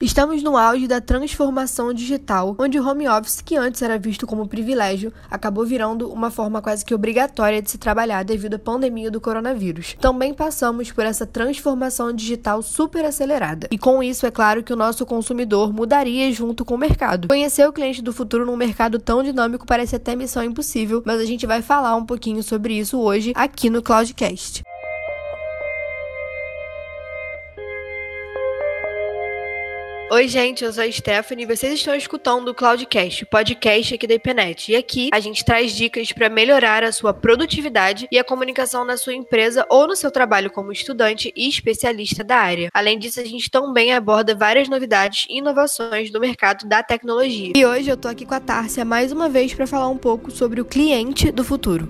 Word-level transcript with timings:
Estamos 0.00 0.44
no 0.44 0.56
auge 0.56 0.86
da 0.86 1.00
transformação 1.00 1.92
digital, 1.92 2.54
onde 2.56 2.78
o 2.78 2.88
home 2.88 3.08
office, 3.08 3.42
que 3.42 3.56
antes 3.56 3.82
era 3.82 3.98
visto 3.98 4.28
como 4.28 4.46
privilégio, 4.46 5.12
acabou 5.28 5.66
virando 5.66 6.08
uma 6.08 6.30
forma 6.30 6.62
quase 6.62 6.84
que 6.84 6.94
obrigatória 6.94 7.60
de 7.60 7.68
se 7.68 7.78
trabalhar 7.78 8.22
devido 8.22 8.54
à 8.54 8.58
pandemia 8.60 9.10
do 9.10 9.20
coronavírus. 9.20 9.96
Também 10.00 10.32
passamos 10.32 10.92
por 10.92 11.04
essa 11.04 11.26
transformação 11.26 12.12
digital 12.12 12.62
super 12.62 13.04
acelerada. 13.04 13.66
E 13.72 13.76
com 13.76 14.00
isso, 14.00 14.24
é 14.24 14.30
claro 14.30 14.62
que 14.62 14.72
o 14.72 14.76
nosso 14.76 15.04
consumidor 15.04 15.72
mudaria 15.72 16.30
junto 16.30 16.64
com 16.64 16.76
o 16.76 16.78
mercado. 16.78 17.26
Conhecer 17.26 17.66
o 17.66 17.72
cliente 17.72 18.00
do 18.00 18.12
futuro 18.12 18.46
num 18.46 18.56
mercado 18.56 19.00
tão 19.00 19.20
dinâmico 19.20 19.66
parece 19.66 19.96
até 19.96 20.14
missão 20.14 20.44
impossível, 20.44 21.02
mas 21.04 21.20
a 21.20 21.24
gente 21.24 21.44
vai 21.44 21.60
falar 21.60 21.96
um 21.96 22.06
pouquinho 22.06 22.40
sobre 22.44 22.74
isso 22.78 23.00
hoje 23.00 23.32
aqui 23.34 23.68
no 23.68 23.82
Cloudcast. 23.82 24.62
Oi, 30.10 30.26
gente, 30.26 30.64
eu 30.64 30.72
sou 30.72 30.82
a 30.82 30.90
Stephanie 30.90 31.44
e 31.44 31.46
vocês 31.46 31.74
estão 31.74 31.94
escutando 31.94 32.48
o 32.48 32.54
Cloudcast, 32.54 33.24
o 33.24 33.26
podcast 33.26 33.94
aqui 33.94 34.06
da 34.06 34.14
IPNET. 34.14 34.72
E 34.72 34.76
aqui 34.76 35.10
a 35.12 35.20
gente 35.20 35.44
traz 35.44 35.72
dicas 35.72 36.10
para 36.12 36.30
melhorar 36.30 36.82
a 36.82 36.90
sua 36.90 37.12
produtividade 37.12 38.08
e 38.10 38.18
a 38.18 38.24
comunicação 38.24 38.86
na 38.86 38.96
sua 38.96 39.12
empresa 39.12 39.66
ou 39.68 39.86
no 39.86 39.94
seu 39.94 40.10
trabalho 40.10 40.50
como 40.50 40.72
estudante 40.72 41.30
e 41.36 41.46
especialista 41.46 42.24
da 42.24 42.36
área. 42.36 42.70
Além 42.72 42.98
disso, 42.98 43.20
a 43.20 43.24
gente 43.24 43.50
também 43.50 43.92
aborda 43.92 44.34
várias 44.34 44.66
novidades 44.66 45.26
e 45.28 45.40
inovações 45.40 46.10
do 46.10 46.18
mercado 46.18 46.66
da 46.66 46.82
tecnologia. 46.82 47.52
E 47.54 47.66
hoje 47.66 47.90
eu 47.90 47.96
tô 47.96 48.08
aqui 48.08 48.24
com 48.24 48.34
a 48.34 48.40
Tárcia 48.40 48.86
mais 48.86 49.12
uma 49.12 49.28
vez 49.28 49.52
para 49.52 49.66
falar 49.66 49.90
um 49.90 49.98
pouco 49.98 50.30
sobre 50.30 50.58
o 50.58 50.64
cliente 50.64 51.30
do 51.30 51.44
futuro. 51.44 51.86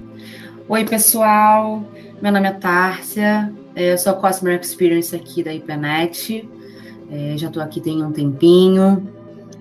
Oi, 0.68 0.84
pessoal. 0.84 1.84
Meu 2.20 2.32
nome 2.32 2.48
é 2.48 2.52
Tárcia, 2.52 3.54
eu 3.76 3.96
sou 3.96 4.12
Customer 4.14 4.60
Experience 4.60 5.14
aqui 5.14 5.44
da 5.44 5.54
IPNET. 5.54 6.57
É, 7.10 7.36
já 7.36 7.48
estou 7.48 7.62
aqui 7.62 7.80
tem 7.80 8.02
um 8.04 8.12
tempinho, 8.12 9.08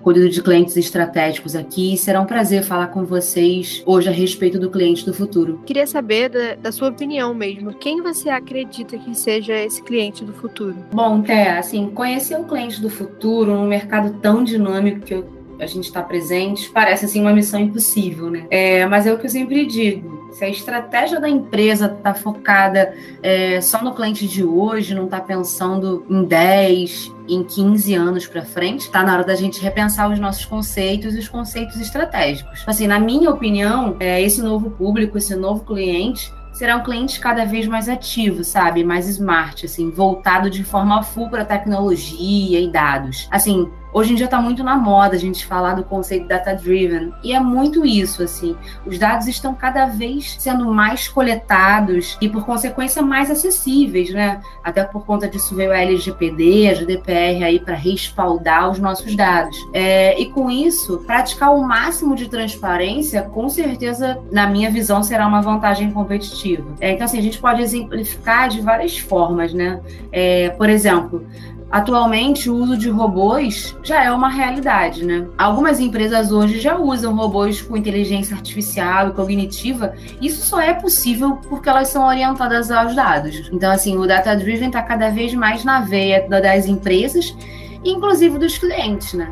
cuido 0.02 0.28
de 0.28 0.42
clientes 0.42 0.76
estratégicos 0.76 1.54
aqui. 1.54 1.96
Será 1.96 2.20
um 2.20 2.26
prazer 2.26 2.62
falar 2.62 2.88
com 2.88 3.04
vocês 3.04 3.82
hoje 3.86 4.08
a 4.08 4.12
respeito 4.12 4.58
do 4.58 4.70
cliente 4.70 5.04
do 5.04 5.12
futuro. 5.12 5.60
Queria 5.66 5.86
saber 5.86 6.28
da, 6.28 6.54
da 6.54 6.72
sua 6.72 6.88
opinião 6.88 7.34
mesmo. 7.34 7.74
Quem 7.74 8.02
você 8.02 8.28
acredita 8.28 8.98
que 8.98 9.14
seja 9.14 9.54
esse 9.54 9.82
cliente 9.82 10.24
do 10.24 10.32
futuro? 10.32 10.76
Bom, 10.92 11.22
Té, 11.22 11.58
assim, 11.58 11.90
conhecer 11.90 12.38
o 12.38 12.44
cliente 12.44 12.80
do 12.80 12.90
futuro 12.90 13.54
num 13.54 13.66
mercado 13.66 14.18
tão 14.20 14.44
dinâmico 14.44 15.00
que 15.00 15.24
a 15.60 15.66
gente 15.66 15.84
está 15.84 16.02
presente 16.02 16.70
parece 16.70 17.04
assim 17.04 17.20
uma 17.20 17.32
missão 17.32 17.58
impossível, 17.60 18.30
né? 18.30 18.46
É, 18.50 18.86
mas 18.86 19.06
é 19.06 19.12
o 19.12 19.18
que 19.18 19.26
eu 19.26 19.30
sempre 19.30 19.66
digo 19.66 20.17
se 20.32 20.44
a 20.44 20.48
estratégia 20.48 21.20
da 21.20 21.28
empresa 21.28 21.86
está 21.86 22.14
focada 22.14 22.94
é, 23.22 23.60
só 23.60 23.82
no 23.82 23.94
cliente 23.94 24.26
de 24.26 24.44
hoje, 24.44 24.94
não 24.94 25.04
está 25.04 25.20
pensando 25.20 26.04
em 26.08 26.24
10, 26.24 27.12
em 27.28 27.42
15 27.42 27.94
anos 27.94 28.26
para 28.26 28.42
frente, 28.42 28.82
está 28.82 29.02
na 29.02 29.14
hora 29.14 29.24
da 29.24 29.34
gente 29.34 29.60
repensar 29.60 30.10
os 30.10 30.18
nossos 30.18 30.44
conceitos 30.44 31.14
e 31.14 31.18
os 31.18 31.28
conceitos 31.28 31.80
estratégicos. 31.80 32.64
Assim, 32.66 32.86
na 32.86 32.98
minha 32.98 33.30
opinião, 33.30 33.96
é, 34.00 34.20
esse 34.22 34.42
novo 34.42 34.70
público, 34.70 35.18
esse 35.18 35.34
novo 35.34 35.64
cliente, 35.64 36.32
será 36.52 36.76
um 36.76 36.82
cliente 36.82 37.20
cada 37.20 37.44
vez 37.44 37.66
mais 37.66 37.88
ativo, 37.88 38.42
sabe? 38.42 38.82
Mais 38.82 39.08
smart, 39.08 39.64
assim, 39.64 39.90
voltado 39.90 40.50
de 40.50 40.64
forma 40.64 41.02
full 41.02 41.28
para 41.28 41.44
tecnologia 41.44 42.60
e 42.60 42.70
dados. 42.70 43.28
Assim, 43.30 43.70
Hoje 43.92 44.12
em 44.12 44.16
dia 44.16 44.26
está 44.26 44.40
muito 44.40 44.62
na 44.62 44.76
moda 44.76 45.16
a 45.16 45.18
gente 45.18 45.46
falar 45.46 45.74
do 45.74 45.84
conceito 45.84 46.28
data-driven. 46.28 47.12
E 47.22 47.32
é 47.32 47.40
muito 47.40 47.84
isso, 47.84 48.22
assim. 48.22 48.56
Os 48.84 48.98
dados 48.98 49.26
estão 49.26 49.54
cada 49.54 49.86
vez 49.86 50.36
sendo 50.38 50.66
mais 50.72 51.08
coletados 51.08 52.16
e, 52.20 52.28
por 52.28 52.44
consequência, 52.44 53.02
mais 53.02 53.30
acessíveis, 53.30 54.10
né? 54.10 54.40
Até 54.62 54.84
por 54.84 55.06
conta 55.06 55.28
disso 55.28 55.54
veio 55.54 55.72
a 55.72 55.78
LGPD, 55.78 56.68
a 56.68 56.74
GDPR 56.74 57.44
aí 57.44 57.60
para 57.60 57.74
respaldar 57.74 58.70
os 58.70 58.78
nossos 58.78 59.16
dados. 59.16 59.56
É, 59.72 60.20
e 60.20 60.30
com 60.30 60.50
isso, 60.50 60.98
praticar 61.06 61.54
o 61.54 61.62
máximo 61.66 62.14
de 62.14 62.28
transparência, 62.28 63.22
com 63.22 63.48
certeza, 63.48 64.18
na 64.30 64.46
minha 64.46 64.70
visão, 64.70 65.02
será 65.02 65.26
uma 65.26 65.40
vantagem 65.40 65.90
competitiva. 65.90 66.74
É, 66.80 66.92
então, 66.92 67.04
assim, 67.04 67.18
a 67.18 67.22
gente 67.22 67.38
pode 67.38 67.62
exemplificar 67.62 68.48
de 68.48 68.60
várias 68.60 68.98
formas, 68.98 69.54
né? 69.54 69.80
É, 70.12 70.50
por 70.50 70.68
exemplo, 70.68 71.26
Atualmente, 71.70 72.48
o 72.48 72.54
uso 72.54 72.78
de 72.78 72.88
robôs 72.88 73.76
já 73.82 74.02
é 74.02 74.10
uma 74.10 74.30
realidade, 74.30 75.04
né? 75.04 75.26
Algumas 75.36 75.78
empresas 75.78 76.32
hoje 76.32 76.58
já 76.60 76.78
usam 76.78 77.14
robôs 77.14 77.60
com 77.60 77.76
inteligência 77.76 78.34
artificial 78.34 79.08
e 79.08 79.12
cognitiva. 79.12 79.94
Isso 80.20 80.46
só 80.46 80.60
é 80.60 80.72
possível 80.72 81.38
porque 81.48 81.68
elas 81.68 81.88
são 81.88 82.06
orientadas 82.06 82.70
aos 82.70 82.94
dados. 82.94 83.50
Então, 83.52 83.70
assim, 83.70 83.98
o 83.98 84.06
data 84.06 84.34
driven 84.34 84.68
está 84.68 84.82
cada 84.82 85.10
vez 85.10 85.34
mais 85.34 85.62
na 85.62 85.80
veia 85.80 86.26
das 86.26 86.66
empresas, 86.66 87.36
inclusive 87.84 88.38
dos 88.38 88.56
clientes, 88.56 89.12
né? 89.12 89.30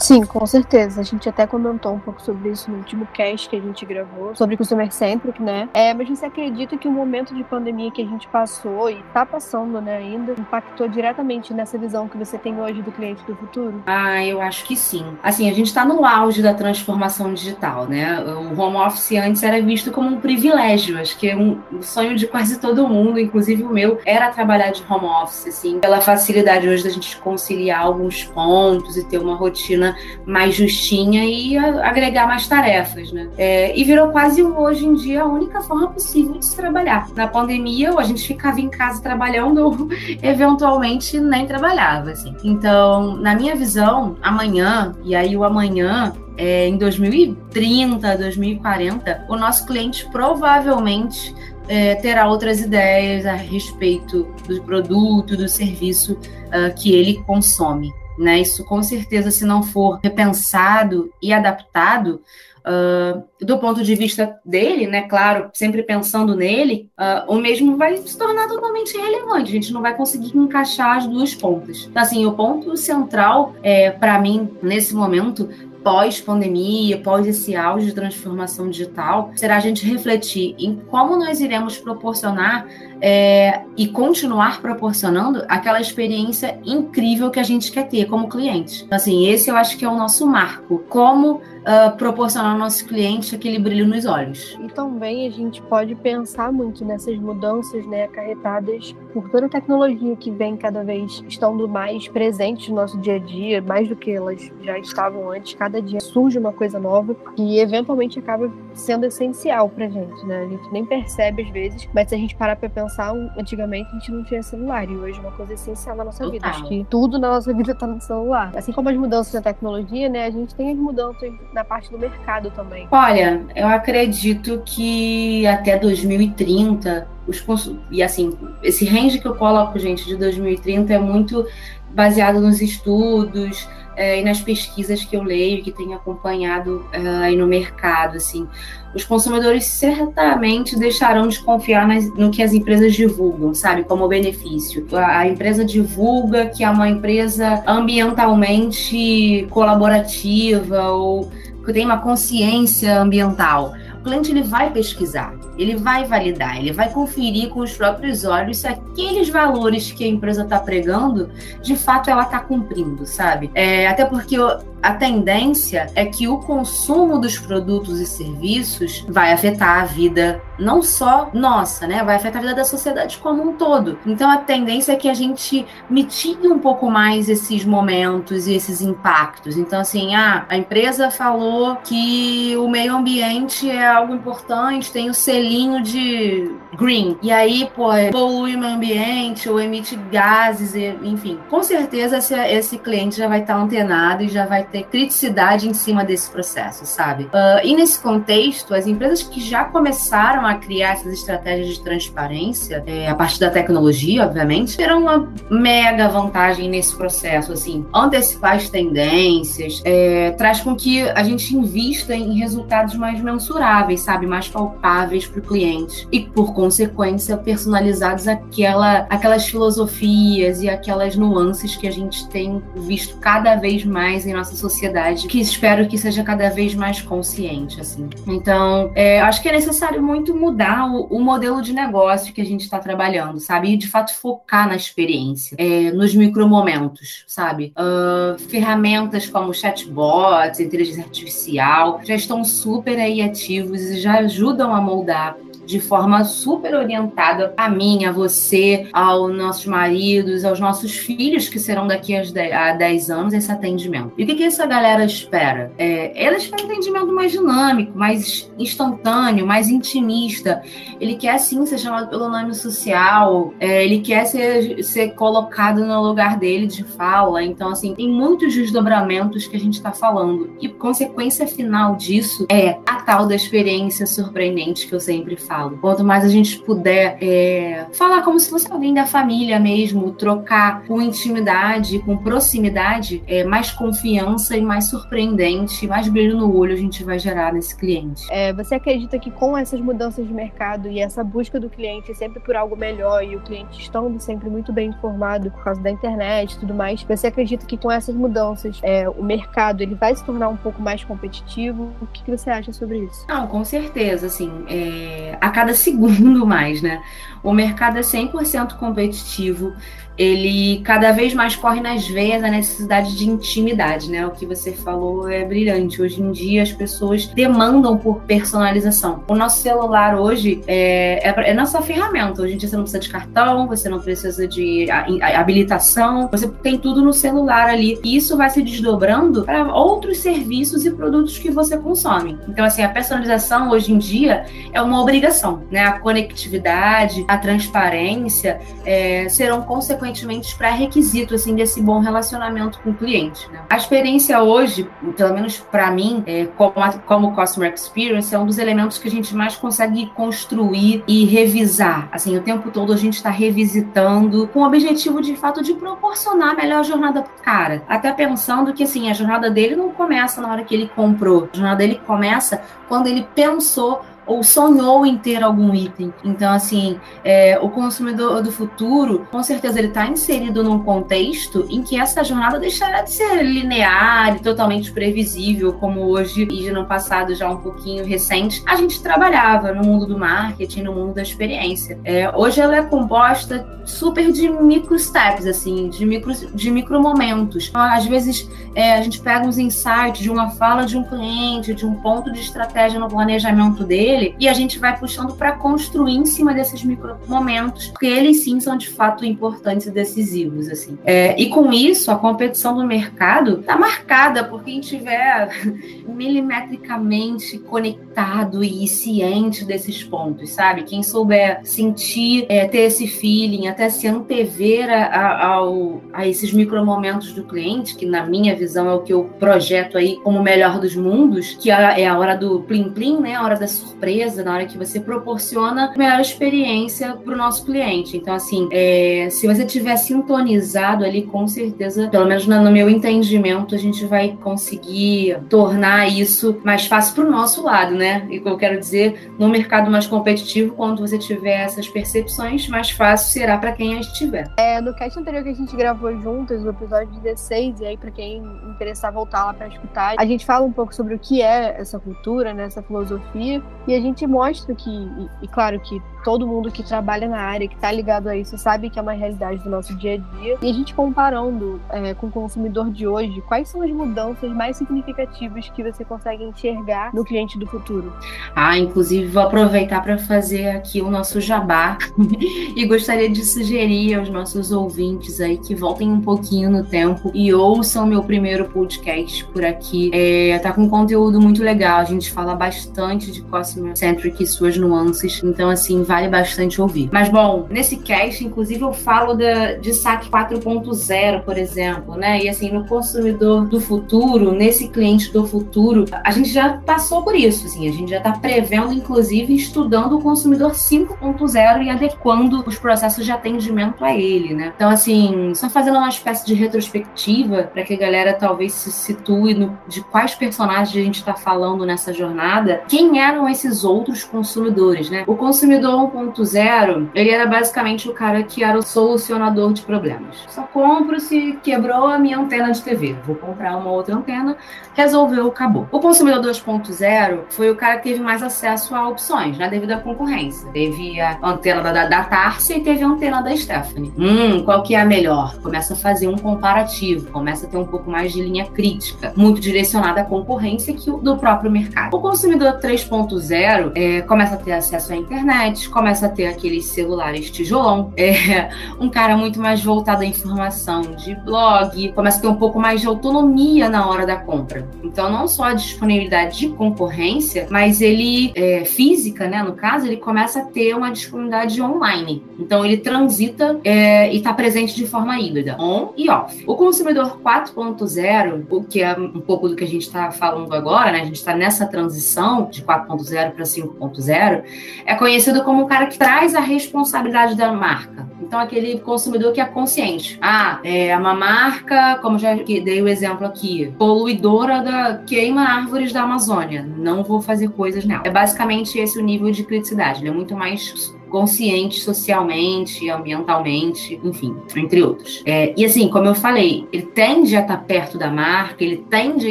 Sim, 0.00 0.24
com 0.24 0.46
certeza. 0.46 1.00
A 1.00 1.04
gente 1.04 1.28
até 1.28 1.46
comentou 1.46 1.92
um 1.92 1.98
pouco 1.98 2.22
sobre 2.22 2.50
isso 2.50 2.70
no 2.70 2.78
último 2.78 3.06
cast 3.12 3.48
que 3.48 3.56
a 3.56 3.60
gente 3.60 3.84
gravou, 3.84 4.34
sobre 4.34 4.56
Customer 4.56 4.92
Centric, 4.92 5.42
né? 5.42 5.68
É, 5.74 5.92
mas 5.92 6.08
você 6.08 6.26
acredita 6.26 6.76
que 6.76 6.86
o 6.86 6.90
momento 6.90 7.34
de 7.34 7.42
pandemia 7.44 7.90
que 7.90 8.02
a 8.02 8.04
gente 8.06 8.28
passou 8.28 8.90
e 8.90 9.02
tá 9.12 9.26
passando, 9.26 9.80
né, 9.80 9.96
ainda, 9.96 10.32
impactou 10.32 10.88
diretamente 10.88 11.52
nessa 11.52 11.76
visão 11.76 12.08
que 12.08 12.16
você 12.16 12.38
tem 12.38 12.60
hoje 12.60 12.82
do 12.82 12.92
cliente 12.92 13.24
do 13.24 13.34
futuro? 13.36 13.82
Ah, 13.86 14.24
eu 14.24 14.40
acho 14.40 14.64
que 14.64 14.76
sim. 14.76 15.04
Assim, 15.22 15.50
a 15.50 15.54
gente 15.54 15.72
tá 15.72 15.84
no 15.84 16.04
auge 16.04 16.42
da 16.42 16.54
transformação 16.54 17.34
digital, 17.34 17.86
né? 17.86 18.20
O 18.20 18.60
home 18.60 18.76
office 18.76 19.12
antes 19.12 19.42
era 19.42 19.60
visto 19.60 19.90
como 19.90 20.08
um 20.08 20.20
privilégio, 20.20 20.98
acho 20.98 21.18
que 21.18 21.28
é 21.28 21.36
um 21.36 21.60
sonho 21.80 22.16
de 22.16 22.26
quase 22.26 22.58
todo 22.58 22.88
mundo, 22.88 23.18
inclusive 23.18 23.62
o 23.62 23.70
meu, 23.70 23.98
era 24.04 24.30
trabalhar 24.30 24.70
de 24.70 24.82
home 24.88 25.06
office, 25.06 25.48
assim, 25.48 25.78
pela 25.78 26.00
facilidade 26.00 26.68
hoje 26.68 26.84
da 26.84 26.90
gente 26.90 27.16
conciliar 27.18 27.82
alguns 27.82 28.24
pontos 28.24 28.96
e 28.96 29.04
ter 29.04 29.18
uma 29.18 29.34
rotina 29.34 29.87
mais 30.26 30.54
justinha 30.54 31.24
e 31.24 31.56
agregar 31.56 32.26
mais 32.26 32.46
tarefas, 32.46 33.12
né? 33.12 33.28
É, 33.36 33.78
e 33.78 33.84
virou 33.84 34.10
quase 34.10 34.42
hoje 34.42 34.86
em 34.86 34.94
dia 34.94 35.22
a 35.22 35.26
única 35.26 35.60
forma 35.62 35.88
possível 35.88 36.34
de 36.38 36.44
se 36.44 36.56
trabalhar. 36.56 37.08
Na 37.14 37.28
pandemia, 37.28 37.92
ou 37.92 37.98
a 37.98 38.04
gente 38.04 38.26
ficava 38.26 38.60
em 38.60 38.68
casa 38.68 39.02
trabalhando, 39.02 39.58
ou 39.64 39.88
eventualmente 40.22 41.18
nem 41.20 41.46
trabalhava, 41.46 42.10
assim. 42.10 42.34
Então, 42.42 43.16
na 43.16 43.34
minha 43.34 43.54
visão, 43.54 44.16
amanhã, 44.22 44.94
e 45.04 45.14
aí 45.14 45.36
o 45.36 45.44
amanhã 45.44 46.12
é, 46.36 46.68
em 46.68 46.78
2030, 46.78 48.16
2040, 48.16 49.26
o 49.28 49.36
nosso 49.36 49.66
cliente 49.66 50.08
provavelmente 50.10 51.34
é, 51.68 51.96
terá 51.96 52.28
outras 52.28 52.60
ideias 52.60 53.26
a 53.26 53.34
respeito 53.34 54.26
do 54.46 54.62
produto, 54.62 55.36
do 55.36 55.48
serviço 55.48 56.14
uh, 56.14 56.74
que 56.74 56.94
ele 56.94 57.22
consome. 57.24 57.92
Né? 58.18 58.40
Isso 58.40 58.64
com 58.64 58.82
certeza, 58.82 59.30
se 59.30 59.44
não 59.44 59.62
for 59.62 60.00
repensado 60.02 61.12
e 61.22 61.32
adaptado, 61.32 62.20
uh, 62.68 63.22
do 63.44 63.58
ponto 63.58 63.82
de 63.82 63.94
vista 63.94 64.38
dele, 64.44 64.86
né? 64.86 65.02
Claro, 65.02 65.50
sempre 65.54 65.82
pensando 65.82 66.34
nele, 66.34 66.88
uh, 66.98 67.32
o 67.32 67.40
mesmo 67.40 67.76
vai 67.76 67.96
se 67.96 68.16
tornar 68.16 68.48
totalmente 68.48 68.96
irrelevante. 68.96 69.50
A 69.50 69.54
gente 69.54 69.72
não 69.72 69.80
vai 69.80 69.94
conseguir 69.96 70.36
encaixar 70.36 70.98
as 70.98 71.06
duas 71.06 71.34
pontas. 71.34 71.86
Então, 71.90 72.02
assim, 72.02 72.26
o 72.26 72.32
ponto 72.32 72.76
central, 72.76 73.54
é, 73.62 73.90
para 73.90 74.18
mim, 74.18 74.50
nesse 74.62 74.94
momento, 74.94 75.48
pós-pandemia, 75.82 76.98
pós 76.98 77.26
esse 77.26 77.56
auge 77.56 77.86
de 77.86 77.94
transformação 77.94 78.68
digital, 78.70 79.30
será 79.36 79.56
a 79.56 79.60
gente 79.60 79.86
refletir 79.86 80.54
em 80.58 80.76
como 80.76 81.16
nós 81.16 81.40
iremos 81.40 81.78
proporcionar 81.78 82.66
é, 83.00 83.62
e 83.76 83.86
continuar 83.88 84.60
proporcionando 84.60 85.44
aquela 85.48 85.80
experiência 85.80 86.58
incrível 86.64 87.30
que 87.30 87.38
a 87.38 87.44
gente 87.44 87.70
quer 87.70 87.88
ter 87.88 88.06
como 88.06 88.28
cliente. 88.28 88.84
Então, 88.84 88.96
assim, 88.96 89.28
esse 89.28 89.50
eu 89.50 89.56
acho 89.56 89.76
que 89.78 89.84
é 89.84 89.88
o 89.88 89.96
nosso 89.96 90.26
marco. 90.26 90.78
Como 90.88 91.40
uh, 91.60 91.96
proporcionar 91.96 92.52
ao 92.52 92.58
nosso 92.58 92.86
cliente 92.86 93.34
aquele 93.34 93.58
brilho 93.58 93.86
nos 93.86 94.04
olhos. 94.04 94.58
E 94.60 94.68
também 94.68 95.26
a 95.26 95.30
gente 95.30 95.62
pode 95.62 95.94
pensar 95.94 96.52
muito 96.52 96.84
nessas 96.84 97.18
mudanças 97.18 97.86
né, 97.86 98.04
acarretadas 98.04 98.94
por 99.12 99.28
toda 99.30 99.46
a 99.46 99.48
tecnologia 99.48 100.16
que 100.16 100.30
vem 100.30 100.56
cada 100.56 100.82
vez 100.84 101.22
estando 101.28 101.68
mais 101.68 102.08
presente 102.08 102.70
no 102.70 102.76
nosso 102.76 102.98
dia 102.98 103.16
a 103.16 103.18
dia, 103.18 103.62
mais 103.62 103.88
do 103.88 103.96
que 103.96 104.10
elas 104.10 104.50
já 104.62 104.78
estavam 104.78 105.30
antes. 105.30 105.54
Cada 105.54 105.80
dia 105.80 106.00
surge 106.00 106.38
uma 106.38 106.52
coisa 106.52 106.78
nova 106.78 107.14
que 107.34 107.58
eventualmente 107.58 108.18
acaba 108.18 108.50
sendo 108.78 109.06
essencial 109.06 109.68
pra 109.68 109.88
gente, 109.88 110.24
né? 110.26 110.40
A 110.40 110.48
gente 110.48 110.72
nem 110.72 110.84
percebe 110.84 111.42
às 111.42 111.50
vezes, 111.50 111.88
mas 111.92 112.08
se 112.08 112.14
a 112.14 112.18
gente 112.18 112.34
parar 112.36 112.56
pra 112.56 112.68
pensar 112.68 113.12
antigamente 113.36 113.88
a 113.90 113.94
gente 113.98 114.12
não 114.12 114.24
tinha 114.24 114.42
celular 114.42 114.88
e 114.88 114.96
hoje 114.96 115.18
é 115.18 115.20
uma 115.20 115.32
coisa 115.32 115.54
essencial 115.54 115.96
na 115.96 116.04
nossa 116.04 116.18
Total. 116.18 116.32
vida. 116.32 116.46
Acho 116.46 116.68
que 116.68 116.86
tudo 116.88 117.18
na 117.18 117.28
nossa 117.28 117.52
vida 117.52 117.72
está 117.72 117.86
no 117.86 118.00
celular. 118.00 118.52
Assim 118.56 118.72
como 118.72 118.88
as 118.88 118.96
mudanças 118.96 119.32
na 119.34 119.42
tecnologia, 119.42 120.08
né, 120.08 120.26
a 120.26 120.30
gente 120.30 120.54
tem 120.54 120.70
as 120.70 120.78
mudanças 120.78 121.30
na 121.52 121.64
parte 121.64 121.90
do 121.90 121.98
mercado 121.98 122.50
também. 122.50 122.88
Olha, 122.90 123.44
eu 123.54 123.66
acredito 123.66 124.62
que 124.64 125.46
até 125.46 125.78
2030 125.78 127.06
os 127.26 127.44
e 127.90 128.02
assim, 128.02 128.32
esse 128.62 128.86
range 128.86 129.18
que 129.18 129.26
eu 129.26 129.34
coloco, 129.34 129.78
gente, 129.78 130.04
de 130.06 130.16
2030 130.16 130.94
é 130.94 130.98
muito 130.98 131.46
baseado 131.90 132.40
nos 132.40 132.60
estudos, 132.60 133.68
é, 133.98 134.20
e 134.20 134.24
nas 134.24 134.40
pesquisas 134.40 135.04
que 135.04 135.16
eu 135.16 135.24
leio, 135.24 135.60
que 135.62 135.72
tenho 135.72 135.92
acompanhado 135.92 136.86
é, 136.92 137.00
aí 137.24 137.36
no 137.36 137.48
mercado, 137.48 138.16
assim, 138.16 138.46
os 138.94 139.02
consumidores 139.04 139.64
certamente 139.64 140.78
deixarão 140.78 141.26
de 141.26 141.40
confiar 141.40 141.86
nas, 141.86 142.08
no 142.14 142.30
que 142.30 142.40
as 142.40 142.52
empresas 142.52 142.94
divulgam, 142.94 143.52
sabe, 143.52 143.82
como 143.82 144.06
benefício. 144.06 144.86
A, 144.92 145.18
a 145.18 145.28
empresa 145.28 145.64
divulga 145.64 146.46
que 146.46 146.62
é 146.62 146.70
uma 146.70 146.88
empresa 146.88 147.60
ambientalmente 147.66 149.48
colaborativa 149.50 150.90
ou 150.90 151.28
que 151.66 151.72
tem 151.72 151.84
uma 151.84 151.98
consciência 151.98 153.00
ambiental 153.00 153.74
o 153.98 154.02
cliente 154.04 154.30
ele 154.30 154.42
vai 154.42 154.70
pesquisar, 154.70 155.34
ele 155.56 155.76
vai 155.76 156.04
validar, 156.04 156.56
ele 156.58 156.72
vai 156.72 156.90
conferir 156.90 157.50
com 157.50 157.60
os 157.60 157.76
próprios 157.76 158.24
olhos 158.24 158.58
se 158.58 158.68
aqueles 158.68 159.28
valores 159.28 159.90
que 159.90 160.04
a 160.04 160.06
empresa 160.06 160.44
está 160.44 160.58
pregando, 160.60 161.30
de 161.62 161.76
fato 161.76 162.08
ela 162.08 162.22
está 162.22 162.40
cumprindo, 162.40 163.04
sabe? 163.06 163.50
É, 163.54 163.88
até 163.88 164.04
porque 164.04 164.36
a 164.82 164.92
tendência 164.94 165.90
é 165.94 166.04
que 166.04 166.28
o 166.28 166.38
consumo 166.38 167.18
dos 167.18 167.38
produtos 167.38 168.00
e 168.00 168.06
serviços 168.06 169.04
vai 169.08 169.32
afetar 169.32 169.82
a 169.82 169.84
vida 169.84 170.42
não 170.58 170.82
só 170.82 171.30
nossa, 171.32 171.86
né? 171.86 172.02
Vai 172.02 172.16
afetar 172.16 172.38
a 172.38 172.44
vida 172.44 172.54
da 172.54 172.64
sociedade 172.64 173.18
como 173.18 173.42
um 173.42 173.52
todo. 173.54 173.98
Então 174.06 174.30
a 174.30 174.38
tendência 174.38 174.92
é 174.92 174.96
que 174.96 175.08
a 175.08 175.14
gente 175.14 175.64
mitigue 175.88 176.48
um 176.48 176.58
pouco 176.58 176.90
mais 176.90 177.28
esses 177.28 177.64
momentos 177.64 178.46
e 178.46 178.54
esses 178.54 178.80
impactos. 178.80 179.56
Então 179.56 179.80
assim, 179.80 180.14
ah, 180.14 180.46
a 180.48 180.56
empresa 180.56 181.10
falou 181.10 181.76
que 181.76 182.56
o 182.56 182.68
meio 182.68 182.96
ambiente 182.96 183.70
é 183.70 183.86
algo 183.86 184.14
importante, 184.14 184.92
tem 184.92 185.08
o 185.08 185.14
selinho 185.14 185.82
de 185.82 186.50
green. 186.76 187.16
E 187.22 187.30
aí, 187.30 187.70
pô, 187.74 187.88
polui 188.10 188.54
o 188.54 188.58
meio 188.58 188.74
ambiente 188.74 189.48
ou 189.48 189.60
emite 189.60 189.96
gases, 190.10 190.74
enfim. 190.74 191.38
Com 191.48 191.62
certeza 191.62 192.18
esse, 192.18 192.34
esse 192.34 192.78
cliente 192.78 193.16
já 193.16 193.28
vai 193.28 193.40
estar 193.40 193.56
antenado 193.56 194.22
e 194.22 194.28
já 194.28 194.46
vai 194.46 194.64
ter 194.70 194.84
criticidade 194.84 195.68
em 195.68 195.74
cima 195.74 196.04
desse 196.04 196.30
processo, 196.30 196.84
sabe? 196.86 197.24
Uh, 197.24 197.64
e 197.64 197.74
nesse 197.74 197.98
contexto, 198.00 198.74
as 198.74 198.86
empresas 198.86 199.22
que 199.22 199.40
já 199.40 199.64
começaram 199.64 200.46
a 200.46 200.54
criar 200.54 200.92
essas 200.92 201.12
estratégias 201.12 201.76
de 201.76 201.80
transparência, 201.82 202.82
é, 202.86 203.08
a 203.08 203.14
partir 203.14 203.40
da 203.40 203.50
tecnologia, 203.50 204.24
obviamente, 204.24 204.76
terão 204.76 205.00
uma 205.00 205.32
mega 205.50 206.08
vantagem 206.08 206.68
nesse 206.68 206.96
processo, 206.96 207.52
assim, 207.52 207.86
antecipar 207.94 208.56
as 208.56 208.68
tendências, 208.68 209.82
é, 209.84 210.32
traz 210.32 210.60
com 210.60 210.74
que 210.74 211.02
a 211.02 211.22
gente 211.22 211.54
invista 211.56 212.14
em 212.14 212.38
resultados 212.38 212.94
mais 212.94 213.20
mensuráveis, 213.20 214.00
sabe? 214.00 214.26
Mais 214.26 214.48
palpáveis 214.48 215.26
para 215.26 215.40
o 215.40 215.42
cliente. 215.42 216.06
E, 216.12 216.20
por 216.20 216.54
consequência, 216.54 217.36
personalizados 217.36 218.28
aquela, 218.28 219.06
aquelas 219.10 219.46
filosofias 219.46 220.62
e 220.62 220.68
aquelas 220.68 221.16
nuances 221.16 221.76
que 221.76 221.86
a 221.86 221.92
gente 221.92 222.28
tem 222.28 222.62
visto 222.76 223.16
cada 223.18 223.56
vez 223.56 223.84
mais 223.84 224.26
em 224.26 224.32
nossa 224.32 224.54
sociedade, 224.58 225.26
que 225.26 225.40
espero 225.40 225.86
que 225.86 225.96
seja 225.96 226.22
cada 226.22 226.48
vez 226.50 226.74
mais 226.74 227.00
consciente, 227.00 227.80
assim. 227.80 228.08
Então, 228.26 228.92
é, 228.94 229.20
acho 229.20 229.40
que 229.40 229.48
é 229.48 229.52
necessário 229.52 230.02
muito 230.02 230.34
mudar 230.34 230.86
o, 230.86 231.04
o 231.06 231.20
modelo 231.20 231.62
de 231.62 231.72
negócio 231.72 232.32
que 232.32 232.40
a 232.40 232.44
gente 232.44 232.62
está 232.62 232.78
trabalhando, 232.78 233.40
sabe? 233.40 233.72
E 233.72 233.76
de 233.76 233.88
fato 233.88 234.14
focar 234.14 234.68
na 234.68 234.76
experiência, 234.76 235.56
é, 235.58 235.90
nos 235.92 236.14
micromomentos, 236.14 237.24
sabe? 237.26 237.72
Uh, 237.76 238.38
ferramentas 238.38 239.26
como 239.28 239.54
chatbots, 239.54 240.60
inteligência 240.60 241.04
artificial, 241.04 242.00
já 242.04 242.14
estão 242.14 242.44
super 242.44 242.98
aí 242.98 243.22
ativos 243.22 243.80
e 243.82 244.00
já 244.00 244.18
ajudam 244.18 244.74
a 244.74 244.80
moldar 244.80 245.36
de 245.68 245.78
forma 245.78 246.24
super 246.24 246.74
orientada 246.74 247.52
a 247.54 247.68
mim, 247.68 248.06
a 248.06 248.10
você, 248.10 248.88
aos 248.90 249.36
nossos 249.36 249.66
maridos, 249.66 250.42
aos 250.42 250.58
nossos 250.58 250.96
filhos, 250.96 251.50
que 251.50 251.58
serão 251.58 251.86
daqui 251.86 252.16
a 252.16 252.72
10 252.72 253.10
anos, 253.10 253.34
esse 253.34 253.52
atendimento. 253.52 254.14
E 254.16 254.24
o 254.24 254.26
que, 254.26 254.34
que 254.34 254.44
essa 254.44 254.64
galera 254.64 255.04
espera? 255.04 255.70
É, 255.76 256.24
ela 256.24 256.38
espera 256.38 256.62
um 256.62 256.70
atendimento 256.70 257.12
mais 257.12 257.32
dinâmico, 257.32 257.98
mais 257.98 258.50
instantâneo, 258.58 259.46
mais 259.46 259.68
intimista. 259.68 260.62
Ele 260.98 261.16
quer, 261.16 261.38
sim, 261.38 261.66
ser 261.66 261.76
chamado 261.76 262.08
pelo 262.08 262.30
nome 262.30 262.54
social, 262.54 263.52
é, 263.60 263.84
ele 263.84 264.00
quer 264.00 264.24
ser, 264.24 264.82
ser 264.82 265.10
colocado 265.10 265.84
no 265.84 266.02
lugar 266.02 266.38
dele 266.38 266.66
de 266.66 266.82
fala. 266.82 267.44
Então, 267.44 267.68
assim, 267.72 267.94
tem 267.94 268.08
muitos 268.08 268.54
desdobramentos 268.54 269.46
que 269.46 269.54
a 269.54 269.60
gente 269.60 269.74
está 269.74 269.92
falando. 269.92 270.50
E 270.62 270.66
consequência 270.66 271.46
final 271.46 271.94
disso 271.94 272.46
é 272.50 272.78
a 272.86 273.02
tal 273.02 273.26
da 273.26 273.34
experiência 273.34 274.06
surpreendente 274.06 274.86
que 274.86 274.94
eu 274.94 275.00
sempre 275.00 275.36
falo 275.36 275.57
falo. 275.58 275.78
Quanto 275.78 276.04
mais 276.04 276.24
a 276.24 276.28
gente 276.28 276.58
puder 276.60 277.18
é, 277.20 277.86
falar 277.92 278.22
como 278.22 278.38
se 278.38 278.48
fosse 278.48 278.70
alguém 278.70 278.94
da 278.94 279.06
família 279.06 279.58
mesmo, 279.58 280.12
trocar 280.12 280.82
com 280.84 281.00
intimidade, 281.02 281.98
com 282.00 282.16
proximidade, 282.16 283.22
é, 283.26 283.44
mais 283.44 283.70
confiança 283.70 284.56
e 284.56 284.62
mais 284.62 284.88
surpreendente, 284.88 285.86
mais 285.86 286.08
brilho 286.08 286.36
no 286.36 286.56
olho 286.56 286.72
a 286.72 286.76
gente 286.76 287.02
vai 287.02 287.18
gerar 287.18 287.52
nesse 287.52 287.76
cliente. 287.76 288.26
É, 288.30 288.52
você 288.52 288.76
acredita 288.76 289.18
que 289.18 289.30
com 289.30 289.56
essas 289.56 289.80
mudanças 289.80 290.26
de 290.26 290.32
mercado 290.32 290.88
e 290.88 291.00
essa 291.00 291.24
busca 291.24 291.58
do 291.58 291.68
cliente 291.68 292.14
sempre 292.14 292.40
por 292.40 292.54
algo 292.54 292.76
melhor 292.76 293.24
e 293.24 293.36
o 293.36 293.40
cliente 293.40 293.80
estando 293.80 294.20
sempre 294.20 294.48
muito 294.48 294.72
bem 294.72 294.90
informado 294.90 295.50
por 295.50 295.64
causa 295.64 295.80
da 295.80 295.90
internet 295.90 296.52
e 296.52 296.58
tudo 296.60 296.74
mais, 296.74 297.02
você 297.02 297.26
acredita 297.26 297.66
que 297.66 297.76
com 297.76 297.90
essas 297.90 298.14
mudanças 298.14 298.78
é, 298.82 299.08
o 299.08 299.22
mercado 299.22 299.82
ele 299.82 299.94
vai 299.94 300.14
se 300.14 300.24
tornar 300.24 300.48
um 300.48 300.56
pouco 300.56 300.80
mais 300.80 301.02
competitivo? 301.04 301.92
O 302.00 302.06
que, 302.06 302.22
que 302.22 302.30
você 302.30 302.50
acha 302.50 302.72
sobre 302.72 302.98
isso? 302.98 303.26
Não, 303.28 303.46
com 303.46 303.64
certeza, 303.64 304.26
assim, 304.26 304.64
é, 304.68 305.36
a 305.48 305.50
cada 305.50 305.74
segundo 305.74 306.44
mais, 306.46 306.80
né? 306.82 307.02
O 307.42 307.52
mercado 307.52 307.98
é 307.98 308.02
100% 308.02 308.76
competitivo 308.76 309.74
ele 310.18 310.80
cada 310.80 311.12
vez 311.12 311.32
mais 311.32 311.54
corre 311.54 311.80
nas 311.80 312.06
veias 312.08 312.42
a 312.42 312.48
necessidade 312.48 313.16
de 313.16 313.28
intimidade, 313.28 314.10
né? 314.10 314.26
O 314.26 314.32
que 314.32 314.44
você 314.44 314.72
falou 314.72 315.28
é 315.28 315.44
brilhante. 315.44 316.02
Hoje 316.02 316.20
em 316.20 316.32
dia 316.32 316.62
as 316.62 316.72
pessoas 316.72 317.26
demandam 317.26 317.96
por 317.96 318.20
personalização. 318.22 319.22
O 319.28 319.34
nosso 319.34 319.62
celular 319.62 320.18
hoje 320.18 320.60
é, 320.66 321.28
é, 321.28 321.50
é 321.50 321.54
nossa 321.54 321.80
ferramenta. 321.80 322.42
Hoje 322.42 322.54
em 322.54 322.56
dia 322.56 322.68
você 322.68 322.76
não 322.76 322.82
precisa 322.82 323.00
de 323.00 323.08
cartão, 323.08 323.68
você 323.68 323.88
não 323.88 324.00
precisa 324.00 324.48
de 324.48 324.88
habilitação, 324.90 326.28
você 326.30 326.48
tem 326.48 326.76
tudo 326.76 327.00
no 327.00 327.12
celular 327.12 327.68
ali. 327.68 327.98
E 328.02 328.16
isso 328.16 328.36
vai 328.36 328.50
se 328.50 328.60
desdobrando 328.60 329.44
para 329.44 329.72
outros 329.72 330.18
serviços 330.18 330.84
e 330.84 330.90
produtos 330.90 331.38
que 331.38 331.50
você 331.50 331.78
consome. 331.78 332.36
Então, 332.48 332.64
assim, 332.64 332.82
a 332.82 332.88
personalização 332.88 333.70
hoje 333.70 333.92
em 333.92 333.98
dia 333.98 334.46
é 334.72 334.82
uma 334.82 335.00
obrigação, 335.00 335.62
né? 335.70 335.84
A 335.84 336.00
conectividade, 336.00 337.24
a 337.28 337.38
transparência 337.38 338.58
é, 338.84 339.28
serão 339.28 339.62
consequências 339.62 340.07
consequentemente, 340.08 340.54
pré-requisito 340.56 341.34
assim, 341.34 341.54
desse 341.54 341.82
bom 341.82 342.00
relacionamento 342.00 342.78
com 342.80 342.90
o 342.90 342.94
cliente. 342.94 343.48
Né? 343.50 343.60
A 343.68 343.76
experiência 343.76 344.42
hoje, 344.42 344.88
pelo 345.16 345.34
menos 345.34 345.58
para 345.58 345.90
mim, 345.90 346.22
é, 346.26 346.46
como, 346.56 346.74
como 347.06 347.34
Customer 347.34 347.72
Experience, 347.72 348.34
é 348.34 348.38
um 348.38 348.46
dos 348.46 348.58
elementos 348.58 348.98
que 348.98 349.08
a 349.08 349.10
gente 349.10 349.34
mais 349.34 349.56
consegue 349.56 350.06
construir 350.14 351.02
e 351.06 351.24
revisar. 351.24 352.08
Assim, 352.10 352.36
o 352.36 352.42
tempo 352.42 352.70
todo 352.70 352.92
a 352.92 352.96
gente 352.96 353.14
está 353.14 353.30
revisitando 353.30 354.48
com 354.48 354.60
o 354.60 354.66
objetivo, 354.66 355.20
de 355.20 355.36
fato, 355.36 355.62
de 355.62 355.74
proporcionar 355.74 356.50
a 356.50 356.54
melhor 356.54 356.84
jornada 356.84 357.22
para 357.22 357.32
o 357.32 357.44
cara. 357.44 357.82
Até 357.88 358.12
pensando 358.12 358.72
que 358.72 358.82
assim, 358.82 359.10
a 359.10 359.14
jornada 359.14 359.50
dele 359.50 359.76
não 359.76 359.90
começa 359.90 360.40
na 360.40 360.50
hora 360.50 360.64
que 360.64 360.74
ele 360.74 360.90
comprou. 360.94 361.48
A 361.52 361.56
jornada 361.56 361.78
dele 361.78 362.00
começa 362.06 362.62
quando 362.88 363.06
ele 363.06 363.26
pensou 363.34 364.02
ou 364.28 364.42
sonhou 364.42 365.04
em 365.04 365.16
ter 365.16 365.42
algum 365.42 365.74
item. 365.74 366.12
Então, 366.22 366.52
assim, 366.52 366.98
é, 367.24 367.58
o 367.60 367.68
consumidor 367.70 368.42
do 368.42 368.52
futuro, 368.52 369.26
com 369.30 369.42
certeza, 369.42 369.78
ele 369.78 369.88
está 369.88 370.06
inserido 370.06 370.62
num 370.62 370.80
contexto 370.80 371.66
em 371.70 371.82
que 371.82 371.98
essa 371.98 372.22
jornada 372.22 372.60
deixará 372.60 373.02
de 373.02 373.10
ser 373.10 373.42
linear 373.42 374.36
e 374.36 374.40
totalmente 374.40 374.92
previsível, 374.92 375.72
como 375.72 376.02
hoje 376.02 376.46
e 376.50 376.70
no 376.70 376.84
passado 376.84 377.34
já 377.34 377.48
um 377.48 377.56
pouquinho 377.56 378.04
recente, 378.04 378.62
a 378.66 378.76
gente 378.76 379.02
trabalhava 379.02 379.72
no 379.72 379.84
mundo 379.84 380.06
do 380.06 380.18
marketing, 380.18 380.82
no 380.82 380.92
mundo 380.92 381.14
da 381.14 381.22
experiência. 381.22 381.98
É, 382.04 382.30
hoje 382.36 382.60
ela 382.60 382.76
é 382.76 382.82
composta 382.82 383.66
super 383.84 384.30
de 384.30 384.48
micro 384.48 384.98
steps, 384.98 385.46
assim, 385.46 385.88
de 385.88 386.04
micro, 386.04 386.32
de 386.34 386.70
micro 386.70 387.00
momentos. 387.00 387.68
Então, 387.68 387.80
às 387.80 388.04
vezes, 388.04 388.48
é, 388.74 388.94
a 388.94 389.02
gente 389.02 389.20
pega 389.20 389.46
uns 389.46 389.58
insights 389.58 390.20
de 390.20 390.30
uma 390.30 390.50
fala 390.50 390.84
de 390.84 390.96
um 390.96 391.04
cliente, 391.04 391.74
de 391.74 391.86
um 391.86 391.94
ponto 391.94 392.30
de 392.30 392.40
estratégia 392.40 393.00
no 393.00 393.08
planejamento 393.08 393.84
dele, 393.84 394.17
dele 394.18 394.34
e 394.38 394.48
a 394.48 394.52
gente 394.52 394.78
vai 394.78 394.98
puxando 394.98 395.34
para 395.34 395.52
construir 395.52 396.16
em 396.16 396.26
cima 396.26 396.52
desses 396.52 396.82
micro 396.82 397.16
momentos, 397.26 397.88
porque 397.88 398.06
eles 398.06 398.42
sim 398.42 398.60
são 398.60 398.76
de 398.76 398.88
fato 398.88 399.24
importantes 399.24 399.86
e 399.86 399.90
decisivos, 399.90 400.68
assim. 400.68 400.98
É, 401.04 401.40
e 401.40 401.48
com 401.48 401.72
isso, 401.72 402.10
a 402.10 402.16
competição 402.16 402.76
do 402.76 402.86
mercado 402.86 403.60
está 403.60 403.76
marcada 403.76 404.44
por 404.44 404.62
quem 404.62 404.80
tiver 404.80 405.48
milimetricamente 406.06 407.58
conectado 407.58 408.62
e 408.64 408.86
ciente 408.88 409.64
desses 409.64 410.02
pontos, 410.02 410.50
sabe? 410.50 410.82
Quem 410.82 411.02
souber 411.02 411.60
sentir, 411.64 412.46
é, 412.48 412.66
ter 412.66 412.78
esse 412.78 413.06
feeling, 413.06 413.68
até 413.68 413.88
se 413.88 414.06
antever 414.06 414.90
a, 414.90 415.04
a, 415.06 415.46
ao, 415.46 416.02
a 416.12 416.26
esses 416.26 416.52
micro 416.52 416.84
momentos 416.84 417.32
do 417.32 417.44
cliente, 417.44 417.94
que 417.94 418.06
na 418.06 418.24
minha 418.26 418.54
visão 418.56 418.88
é 418.88 418.94
o 418.94 419.00
que 419.00 419.12
eu 419.12 419.24
projeto 419.38 419.96
aí 419.96 420.16
como 420.22 420.38
o 420.38 420.42
melhor 420.42 420.80
dos 420.80 420.94
mundos, 420.96 421.54
que 421.54 421.70
é 421.70 422.06
a 422.06 422.18
hora 422.18 422.36
do 422.36 422.60
plim-plim, 422.60 423.20
né? 423.20 423.34
A 423.34 423.44
hora 423.44 423.56
da 423.56 423.66
surpresa 423.66 424.07
empresa 424.08 424.42
na 424.42 424.54
hora 424.54 424.66
que 424.66 424.78
você 424.78 424.98
proporciona 424.98 425.92
a 425.94 425.98
melhor 425.98 426.20
experiência 426.20 427.14
para 427.14 427.34
o 427.34 427.36
nosso 427.36 427.64
cliente. 427.64 428.16
Então, 428.16 428.34
assim, 428.34 428.68
é, 428.72 429.28
se 429.30 429.46
você 429.46 429.64
tiver 429.64 429.96
sintonizado 429.96 431.04
ali, 431.04 431.22
com 431.22 431.46
certeza, 431.46 432.08
pelo 432.08 432.26
menos 432.26 432.46
no 432.46 432.70
meu 432.70 432.88
entendimento, 432.88 433.74
a 433.74 433.78
gente 433.78 434.04
vai 434.06 434.36
conseguir 434.42 435.38
tornar 435.48 436.08
isso 436.08 436.58
mais 436.64 436.86
fácil 436.86 437.14
para 437.14 437.24
o 437.24 437.30
nosso 437.30 437.62
lado, 437.62 437.94
né? 437.94 438.26
E 438.30 438.38
o 438.38 438.42
que 438.42 438.48
eu 438.48 438.56
quero 438.56 438.78
dizer, 438.78 439.30
no 439.38 439.48
mercado 439.48 439.90
mais 439.90 440.06
competitivo, 440.06 440.74
quando 440.74 441.00
você 441.00 441.18
tiver 441.18 441.60
essas 441.60 441.88
percepções, 441.88 442.66
mais 442.68 442.90
fácil 442.90 443.28
será 443.28 443.58
para 443.58 443.72
quem 443.72 443.98
as 443.98 444.06
tiver. 444.12 444.50
É, 444.58 444.80
no 444.80 444.94
cast 444.94 445.18
anterior 445.18 445.42
que 445.42 445.50
a 445.50 445.54
gente 445.54 445.76
gravou 445.76 446.16
juntas, 446.20 446.64
o 446.64 446.70
episódio 446.70 447.08
16, 447.20 447.80
e 447.80 447.86
aí 447.86 447.96
para 447.96 448.10
quem 448.10 448.42
interessar 448.70 449.12
voltar 449.12 449.44
lá 449.44 449.54
para 449.54 449.68
escutar, 449.68 450.14
a 450.18 450.24
gente 450.24 450.46
fala 450.46 450.64
um 450.64 450.72
pouco 450.72 450.94
sobre 450.94 451.14
o 451.14 451.18
que 451.18 451.42
é 451.42 451.76
essa 451.78 451.98
cultura, 451.98 452.54
né, 452.54 452.64
essa 452.64 452.82
filosofia, 452.82 453.62
e 453.86 453.94
a 453.98 454.02
gente 454.02 454.26
mostra 454.26 454.74
que, 454.74 454.90
e, 454.90 455.28
e 455.42 455.48
claro 455.48 455.80
que 455.80 456.00
todo 456.28 456.46
mundo 456.46 456.70
que 456.70 456.82
trabalha 456.82 457.26
na 457.26 457.38
área, 457.38 457.66
que 457.66 457.74
está 457.74 457.90
ligado 457.90 458.28
a 458.28 458.36
isso, 458.36 458.58
sabe 458.58 458.90
que 458.90 458.98
é 458.98 459.02
uma 459.02 459.14
realidade 459.14 459.64
do 459.64 459.70
nosso 459.70 459.96
dia 459.96 460.12
a 460.12 460.36
dia. 460.36 460.58
E 460.60 460.70
a 460.70 460.74
gente 460.74 460.92
comparando 460.92 461.80
é, 461.88 462.12
com 462.12 462.26
o 462.26 462.30
consumidor 462.30 462.90
de 462.90 463.06
hoje, 463.06 463.40
quais 463.48 463.66
são 463.70 463.80
as 463.80 463.90
mudanças 463.90 464.52
mais 464.52 464.76
significativas 464.76 465.70
que 465.70 465.82
você 465.82 466.04
consegue 466.04 466.44
enxergar 466.44 467.14
no 467.14 467.24
cliente 467.24 467.58
do 467.58 467.66
futuro? 467.66 468.12
Ah, 468.54 468.76
inclusive 468.76 469.26
vou 469.26 469.42
aproveitar 469.42 470.02
para 470.02 470.18
fazer 470.18 470.68
aqui 470.68 471.00
o 471.00 471.10
nosso 471.10 471.40
jabá 471.40 471.96
e 472.76 472.84
gostaria 472.84 473.30
de 473.30 473.42
sugerir 473.42 474.16
aos 474.16 474.28
nossos 474.28 474.70
ouvintes 474.70 475.40
aí 475.40 475.56
que 475.56 475.74
voltem 475.74 476.12
um 476.12 476.20
pouquinho 476.20 476.68
no 476.68 476.84
tempo 476.84 477.30
e 477.32 477.54
ouçam 477.54 478.06
meu 478.06 478.22
primeiro 478.22 478.66
podcast 478.66 479.46
por 479.46 479.64
aqui. 479.64 480.10
É, 480.12 480.58
tá 480.58 480.74
com 480.74 480.90
conteúdo 480.90 481.40
muito 481.40 481.62
legal, 481.62 482.00
a 482.00 482.04
gente 482.04 482.30
fala 482.30 482.54
bastante 482.54 483.32
de 483.32 483.40
Customer 483.40 483.96
Centric 483.96 484.42
e 484.42 484.46
suas 484.46 484.76
nuances, 484.76 485.42
então 485.42 485.70
assim, 485.70 486.02
vale 486.18 486.28
bastante 486.28 486.80
ouvir. 486.80 487.08
Mas 487.12 487.28
bom, 487.28 487.66
nesse 487.70 487.96
cast, 487.96 488.44
inclusive, 488.44 488.82
eu 488.82 488.92
falo 488.92 489.34
de, 489.34 489.76
de 489.76 489.94
saque 489.94 490.28
4.0, 490.28 491.42
por 491.42 491.56
exemplo, 491.56 492.16
né? 492.16 492.42
E 492.42 492.48
assim, 492.48 492.70
no 492.70 492.86
consumidor 492.86 493.66
do 493.66 493.80
futuro, 493.80 494.52
nesse 494.52 494.88
cliente 494.88 495.32
do 495.32 495.46
futuro, 495.46 496.04
a 496.24 496.30
gente 496.32 496.48
já 496.48 496.78
passou 496.78 497.22
por 497.22 497.34
isso, 497.34 497.66
assim, 497.66 497.88
a 497.88 497.92
gente 497.92 498.10
já 498.10 498.18
está 498.18 498.32
prevendo, 498.32 498.92
inclusive, 498.92 499.54
estudando 499.54 500.16
o 500.16 500.20
consumidor 500.22 500.72
5.0 500.72 501.84
e 501.84 501.90
adequando 501.90 502.64
os 502.66 502.78
processos 502.78 503.24
de 503.24 503.30
atendimento 503.30 504.04
a 504.04 504.14
ele, 504.14 504.54
né? 504.54 504.72
Então, 504.74 504.90
assim, 504.90 505.52
só 505.54 505.70
fazendo 505.70 505.98
uma 505.98 506.08
espécie 506.08 506.44
de 506.44 506.54
retrospectiva 506.54 507.70
para 507.72 507.84
que 507.84 507.94
a 507.94 507.98
galera 507.98 508.32
talvez 508.32 508.72
se 508.72 508.90
situe 508.90 509.54
no, 509.54 509.78
de 509.86 510.02
quais 510.02 510.34
personagens 510.34 510.96
a 510.96 511.04
gente 511.04 511.16
está 511.16 511.34
falando 511.34 511.86
nessa 511.86 512.12
jornada, 512.12 512.82
quem 512.88 513.20
eram 513.20 513.48
esses 513.48 513.84
outros 513.84 514.24
consumidores, 514.24 515.10
né? 515.10 515.24
O 515.26 515.36
consumidor 515.36 515.97
1.0, 516.06 517.08
ele 517.14 517.30
era 517.30 517.46
basicamente 517.46 518.08
o 518.08 518.12
cara 518.12 518.42
que 518.42 518.62
era 518.62 518.78
o 518.78 518.82
solucionador 518.82 519.72
de 519.72 519.82
problemas. 519.82 520.44
Só 520.48 520.62
compro 520.62 521.20
se 521.20 521.58
quebrou 521.62 522.06
a 522.06 522.18
minha 522.18 522.38
antena 522.38 522.70
de 522.70 522.82
TV. 522.82 523.16
Vou 523.26 523.36
comprar 523.36 523.76
uma 523.76 523.90
outra 523.90 524.14
antena, 524.14 524.56
resolveu, 524.94 525.48
acabou. 525.48 525.86
O 525.90 526.00
consumidor 526.00 526.42
2.0 526.42 527.40
foi 527.50 527.70
o 527.70 527.76
cara 527.76 527.96
que 527.98 528.08
teve 528.08 528.20
mais 528.20 528.42
acesso 528.42 528.94
a 528.94 529.08
opções, 529.08 529.58
né, 529.58 529.68
devido 529.68 529.92
à 529.92 529.98
concorrência. 529.98 530.68
Teve 530.72 531.20
a 531.20 531.38
antena 531.42 531.82
da, 531.82 531.92
da, 531.92 532.06
da 532.06 532.56
e 532.70 532.80
teve 532.80 533.02
a 533.02 533.06
antena 533.06 533.42
da 533.42 533.56
Stephanie. 533.56 534.12
Hum, 534.16 534.62
qual 534.64 534.82
que 534.82 534.94
é 534.94 535.00
a 535.00 535.04
melhor? 535.04 535.56
Começa 535.60 535.94
a 535.94 535.96
fazer 535.96 536.28
um 536.28 536.36
comparativo, 536.36 537.30
começa 537.30 537.66
a 537.66 537.68
ter 537.68 537.76
um 537.76 537.86
pouco 537.86 538.10
mais 538.10 538.32
de 538.32 538.42
linha 538.42 538.66
crítica, 538.66 539.32
muito 539.36 539.60
direcionada 539.60 540.20
à 540.20 540.24
concorrência 540.24 540.94
que 540.94 541.10
do 541.10 541.36
próprio 541.36 541.70
mercado. 541.70 542.14
O 542.14 542.20
consumidor 542.20 542.78
3.0 542.80 543.92
é, 543.94 544.20
começa 544.22 544.54
a 544.54 544.58
ter 544.58 544.72
acesso 544.72 545.12
à 545.12 545.16
internet, 545.16 545.87
começa 545.88 546.26
a 546.26 546.28
ter 546.28 546.46
aqueles 546.46 546.86
celulares 546.86 547.50
tijolão, 547.50 548.12
é, 548.16 548.68
um 549.00 549.08
cara 549.08 549.36
muito 549.36 549.60
mais 549.60 549.82
voltado 549.82 550.22
à 550.22 550.26
informação 550.26 551.02
de 551.02 551.34
blog, 551.34 552.12
começa 552.12 552.38
a 552.38 552.40
ter 552.40 552.48
um 552.48 552.56
pouco 552.56 552.78
mais 552.78 553.00
de 553.00 553.06
autonomia 553.06 553.88
na 553.88 554.08
hora 554.08 554.26
da 554.26 554.36
compra. 554.36 554.88
Então, 555.02 555.30
não 555.30 555.48
só 555.48 555.64
a 555.64 555.74
disponibilidade 555.74 556.58
de 556.58 556.68
concorrência, 556.68 557.66
mas 557.70 558.00
ele, 558.00 558.52
é, 558.54 558.84
física, 558.84 559.48
né, 559.48 559.62
no 559.62 559.72
caso, 559.72 560.06
ele 560.06 560.16
começa 560.16 560.60
a 560.60 560.64
ter 560.64 560.94
uma 560.94 561.10
disponibilidade 561.10 561.80
online. 561.80 562.44
Então, 562.58 562.84
ele 562.84 562.96
transita 562.96 563.78
é, 563.84 564.32
e 564.32 564.36
está 564.36 564.52
presente 564.52 564.94
de 564.94 565.06
forma 565.06 565.38
híbrida, 565.38 565.76
on 565.78 566.12
e 566.16 566.28
off. 566.30 566.62
O 566.66 566.76
consumidor 566.76 567.38
4.0, 567.42 568.66
o 568.68 568.82
que 568.84 569.02
é 569.02 569.12
um 569.16 569.40
pouco 569.40 569.68
do 569.68 569.76
que 569.76 569.84
a 569.84 569.88
gente 569.88 570.02
está 570.02 570.30
falando 570.30 570.72
agora, 570.74 571.12
né, 571.12 571.20
a 571.20 571.24
gente 571.24 571.36
está 571.36 571.54
nessa 571.54 571.86
transição 571.86 572.68
de 572.70 572.82
4.0 572.82 573.52
para 573.52 573.64
5.0, 573.64 574.62
é 575.06 575.14
conhecido 575.14 575.62
como 575.62 575.77
o 575.82 575.86
cara 575.86 576.06
que 576.06 576.18
traz 576.18 576.54
a 576.54 576.60
responsabilidade 576.60 577.54
da 577.54 577.72
marca. 577.72 578.28
Então, 578.40 578.58
aquele 578.58 578.98
consumidor 579.00 579.52
que 579.52 579.60
é 579.60 579.64
consciente. 579.64 580.38
Ah, 580.40 580.80
é 580.82 581.14
uma 581.16 581.34
marca, 581.34 582.18
como 582.22 582.38
já 582.38 582.54
dei 582.54 583.02
o 583.02 583.08
exemplo 583.08 583.46
aqui, 583.46 583.92
poluidora 583.98 584.80
da 584.80 585.18
queima 585.18 585.62
árvores 585.62 586.12
da 586.12 586.22
Amazônia. 586.22 586.88
Não 586.96 587.22
vou 587.22 587.42
fazer 587.42 587.68
coisas 587.70 588.04
nela. 588.04 588.22
É 588.24 588.30
basicamente 588.30 588.98
esse 588.98 589.18
o 589.18 589.22
nível 589.22 589.50
de 589.50 589.64
criticidade. 589.64 590.20
Ele 590.20 590.30
é 590.30 590.32
muito 590.32 590.56
mais 590.56 591.14
consciente 591.28 592.00
socialmente, 592.00 593.08
ambientalmente, 593.10 594.18
enfim, 594.24 594.56
entre 594.74 595.02
outros. 595.02 595.42
É, 595.44 595.72
e 595.76 595.84
assim, 595.84 596.08
como 596.08 596.26
eu 596.26 596.34
falei, 596.34 596.86
ele 596.92 597.04
tende 597.06 597.56
a 597.56 597.60
estar 597.60 597.76
perto 597.84 598.18
da 598.18 598.30
marca, 598.30 598.82
ele 598.82 599.04
tende 599.10 599.46
a 599.46 599.50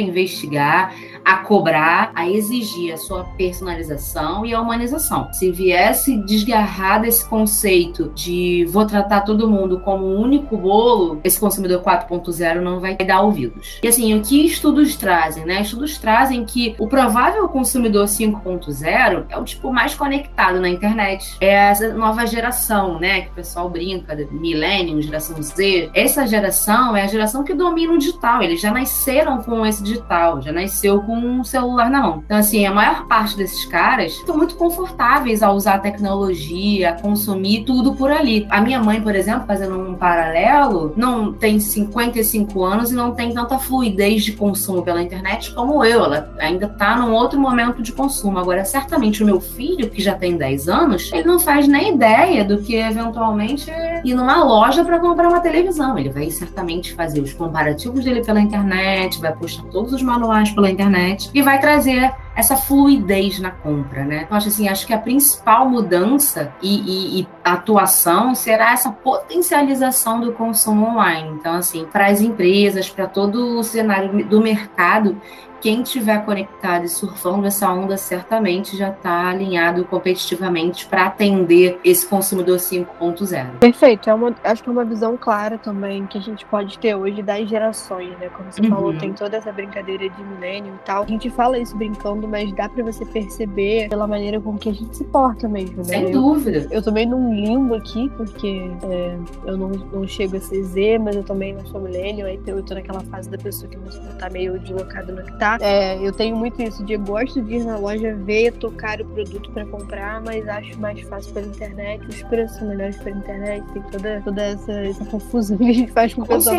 investigar, 0.00 0.94
a 1.28 1.36
cobrar, 1.36 2.10
a 2.14 2.26
exigir 2.26 2.94
a 2.94 2.96
sua 2.96 3.22
personalização 3.22 4.46
e 4.46 4.54
a 4.54 4.60
humanização. 4.62 5.30
Se 5.30 5.52
viesse 5.52 6.16
desgarrar 6.16 7.02
desse 7.02 7.28
conceito 7.28 8.10
de 8.14 8.64
vou 8.70 8.86
tratar 8.86 9.20
todo 9.20 9.46
mundo 9.46 9.78
como 9.80 10.06
um 10.06 10.18
único 10.18 10.56
bolo, 10.56 11.20
esse 11.22 11.38
consumidor 11.38 11.82
4.0 11.82 12.62
não 12.62 12.80
vai 12.80 12.96
dar 12.96 13.20
ouvidos. 13.20 13.78
E 13.82 13.88
assim, 13.88 14.18
o 14.18 14.22
que 14.22 14.46
estudos 14.46 14.96
trazem, 14.96 15.44
né? 15.44 15.60
Estudos 15.60 15.98
trazem 15.98 16.46
que 16.46 16.74
o 16.78 16.88
provável 16.88 17.46
consumidor 17.50 18.06
5.0 18.06 19.26
é 19.28 19.36
o 19.36 19.44
tipo 19.44 19.70
mais 19.70 19.94
conectado 19.94 20.58
na 20.62 20.70
internet. 20.70 21.36
É 21.42 21.50
essa 21.50 21.92
nova 21.92 22.24
geração, 22.24 22.98
né? 22.98 23.20
Que 23.20 23.28
o 23.28 23.34
pessoal 23.34 23.68
brinca, 23.68 24.16
millennium, 24.30 25.02
geração 25.02 25.36
Z. 25.42 25.90
Essa 25.92 26.26
geração 26.26 26.96
é 26.96 27.02
a 27.02 27.06
geração 27.06 27.44
que 27.44 27.52
domina 27.52 27.92
o 27.92 27.98
digital. 27.98 28.42
Eles 28.42 28.62
já 28.62 28.72
nasceram 28.72 29.42
com 29.42 29.66
esse 29.66 29.82
digital, 29.82 30.40
já 30.40 30.52
nasceu 30.52 31.02
com 31.02 31.17
um 31.18 31.44
celular 31.44 31.90
na 31.90 32.00
mão. 32.00 32.22
Então, 32.24 32.36
assim, 32.36 32.66
a 32.66 32.72
maior 32.72 33.06
parte 33.06 33.36
desses 33.36 33.64
caras 33.66 34.12
estão 34.12 34.36
muito 34.36 34.54
confortáveis 34.56 35.42
a 35.42 35.52
usar 35.52 35.74
a 35.74 35.78
tecnologia, 35.78 36.90
a 36.90 36.92
consumir 36.92 37.64
tudo 37.64 37.94
por 37.94 38.10
ali. 38.10 38.46
A 38.50 38.60
minha 38.60 38.82
mãe, 38.82 39.00
por 39.00 39.14
exemplo, 39.14 39.46
fazendo 39.46 39.78
um 39.78 39.94
paralelo, 39.94 40.92
não 40.96 41.32
tem 41.32 41.58
55 41.60 42.64
anos 42.64 42.90
e 42.90 42.94
não 42.94 43.12
tem 43.12 43.32
tanta 43.32 43.58
fluidez 43.58 44.24
de 44.24 44.32
consumo 44.32 44.82
pela 44.82 45.02
internet 45.02 45.52
como 45.54 45.84
eu. 45.84 46.04
Ela 46.04 46.34
ainda 46.38 46.66
está 46.66 46.96
num 46.96 47.12
outro 47.12 47.38
momento 47.38 47.82
de 47.82 47.92
consumo. 47.92 48.38
Agora, 48.38 48.64
certamente 48.64 49.22
o 49.22 49.26
meu 49.26 49.40
filho, 49.40 49.90
que 49.90 50.02
já 50.02 50.14
tem 50.14 50.36
10 50.36 50.68
anos, 50.68 51.10
ele 51.12 51.24
não 51.24 51.38
faz 51.38 51.66
nem 51.66 51.94
ideia 51.94 52.44
do 52.44 52.58
que 52.58 52.76
eventualmente 52.76 53.70
ir 54.04 54.14
numa 54.14 54.42
loja 54.42 54.84
para 54.84 54.98
comprar 54.98 55.28
uma 55.28 55.40
televisão. 55.40 55.98
Ele 55.98 56.10
vai 56.10 56.30
certamente 56.30 56.94
fazer 56.94 57.20
os 57.20 57.32
comparativos 57.32 58.04
dele 58.04 58.24
pela 58.24 58.40
internet, 58.40 59.20
vai 59.20 59.32
postar 59.32 59.64
todos 59.64 59.92
os 59.92 60.02
manuais 60.02 60.50
pela 60.50 60.70
internet 60.70 61.30
e 61.34 61.42
vai 61.42 61.60
trazer 61.60 62.12
essa 62.38 62.56
fluidez 62.56 63.40
na 63.40 63.50
compra, 63.50 64.04
né? 64.04 64.22
Então, 64.24 64.36
acho 64.36 64.46
assim, 64.46 64.68
acho 64.68 64.86
que 64.86 64.94
a 64.94 64.98
principal 64.98 65.68
mudança 65.68 66.52
e, 66.62 67.18
e, 67.18 67.20
e 67.20 67.28
atuação 67.42 68.32
será 68.32 68.72
essa 68.72 68.90
potencialização 68.90 70.20
do 70.20 70.32
consumo 70.32 70.86
online. 70.86 71.30
Então, 71.30 71.54
assim, 71.54 71.84
para 71.84 72.06
as 72.06 72.20
empresas, 72.20 72.88
para 72.88 73.08
todo 73.08 73.58
o 73.58 73.64
cenário 73.64 74.24
do 74.24 74.40
mercado, 74.40 75.20
quem 75.60 75.82
estiver 75.82 76.24
conectado 76.24 76.84
e 76.84 76.88
surfando 76.88 77.46
essa 77.46 77.70
onda 77.72 77.96
certamente 77.96 78.76
já 78.76 78.90
está 78.90 79.28
alinhado 79.28 79.84
competitivamente 79.84 80.86
para 80.86 81.06
atender 81.06 81.78
esse 81.84 82.06
consumidor 82.06 82.58
5.0. 82.58 83.58
Perfeito, 83.58 84.08
é 84.08 84.14
uma, 84.14 84.34
acho 84.44 84.62
que 84.62 84.68
é 84.68 84.72
uma 84.72 84.84
visão 84.84 85.16
clara 85.16 85.58
também 85.58 86.06
que 86.06 86.18
a 86.18 86.20
gente 86.20 86.44
pode 86.46 86.78
ter 86.78 86.94
hoje 86.94 87.22
das 87.22 87.48
gerações, 87.48 88.16
né? 88.18 88.28
Como 88.28 88.50
você 88.50 88.60
uhum. 88.62 88.68
falou, 88.68 88.96
tem 88.96 89.12
toda 89.12 89.36
essa 89.36 89.52
brincadeira 89.52 90.08
de 90.08 90.24
milênio 90.24 90.74
e 90.74 90.84
tal. 90.84 91.02
A 91.02 91.06
gente 91.06 91.28
fala 91.30 91.58
isso 91.58 91.76
brincando, 91.76 92.28
mas 92.28 92.52
dá 92.54 92.68
para 92.68 92.84
você 92.84 93.04
perceber 93.04 93.88
pela 93.88 94.06
maneira 94.06 94.40
com 94.40 94.56
que 94.56 94.68
a 94.68 94.72
gente 94.72 94.96
se 94.96 95.04
porta 95.04 95.48
mesmo, 95.48 95.78
né? 95.78 95.84
Sem 95.84 96.10
dúvida. 96.10 96.66
Eu, 96.70 96.78
eu 96.78 96.82
também 96.82 97.06
num 97.06 97.34
limbo 97.34 97.74
aqui, 97.74 98.08
porque 98.16 98.70
é, 98.84 99.16
eu 99.46 99.56
não, 99.56 99.68
não 99.68 100.06
chego 100.06 100.36
a 100.36 100.40
ser 100.40 100.62
Z, 100.62 100.98
mas 100.98 101.16
eu 101.16 101.24
também 101.24 101.54
não 101.54 101.66
sou 101.66 101.80
milênio, 101.80 102.26
aí 102.26 102.40
eu 102.46 102.62
tô 102.62 102.74
naquela 102.74 103.00
fase 103.00 103.28
da 103.28 103.38
pessoa 103.38 103.68
que 103.70 103.76
não 103.76 104.16
tá 104.18 104.30
meio 104.30 104.58
deslocado 104.58 105.12
no 105.12 105.22
que 105.22 105.38
tá 105.38 105.47
tá? 105.56 105.58
É, 105.60 105.98
eu 106.06 106.12
tenho 106.12 106.36
muito 106.36 106.60
isso 106.62 106.84
de 106.84 106.96
gosto 106.96 107.40
de 107.40 107.56
ir 107.56 107.64
na 107.64 107.78
loja 107.78 108.14
ver, 108.14 108.52
tocar 108.52 109.00
o 109.00 109.04
produto 109.04 109.50
para 109.52 109.64
comprar, 109.66 110.20
mas 110.22 110.46
acho 110.48 110.78
mais 110.80 111.00
fácil 111.02 111.32
pela 111.32 111.46
internet, 111.46 112.04
os 112.08 112.22
preços 112.24 112.58
são 112.58 112.68
melhores 112.68 112.96
pela 112.96 113.16
internet, 113.16 113.64
tem 113.72 113.82
toda, 113.82 114.20
toda 114.24 114.42
essa, 114.42 114.72
essa 114.72 115.04
confusão 115.04 115.56
que 115.58 115.70
a 115.70 115.72
gente 115.72 115.92
faz 115.92 116.14
com 116.14 116.22
o 116.22 116.26
pessoal 116.26 116.58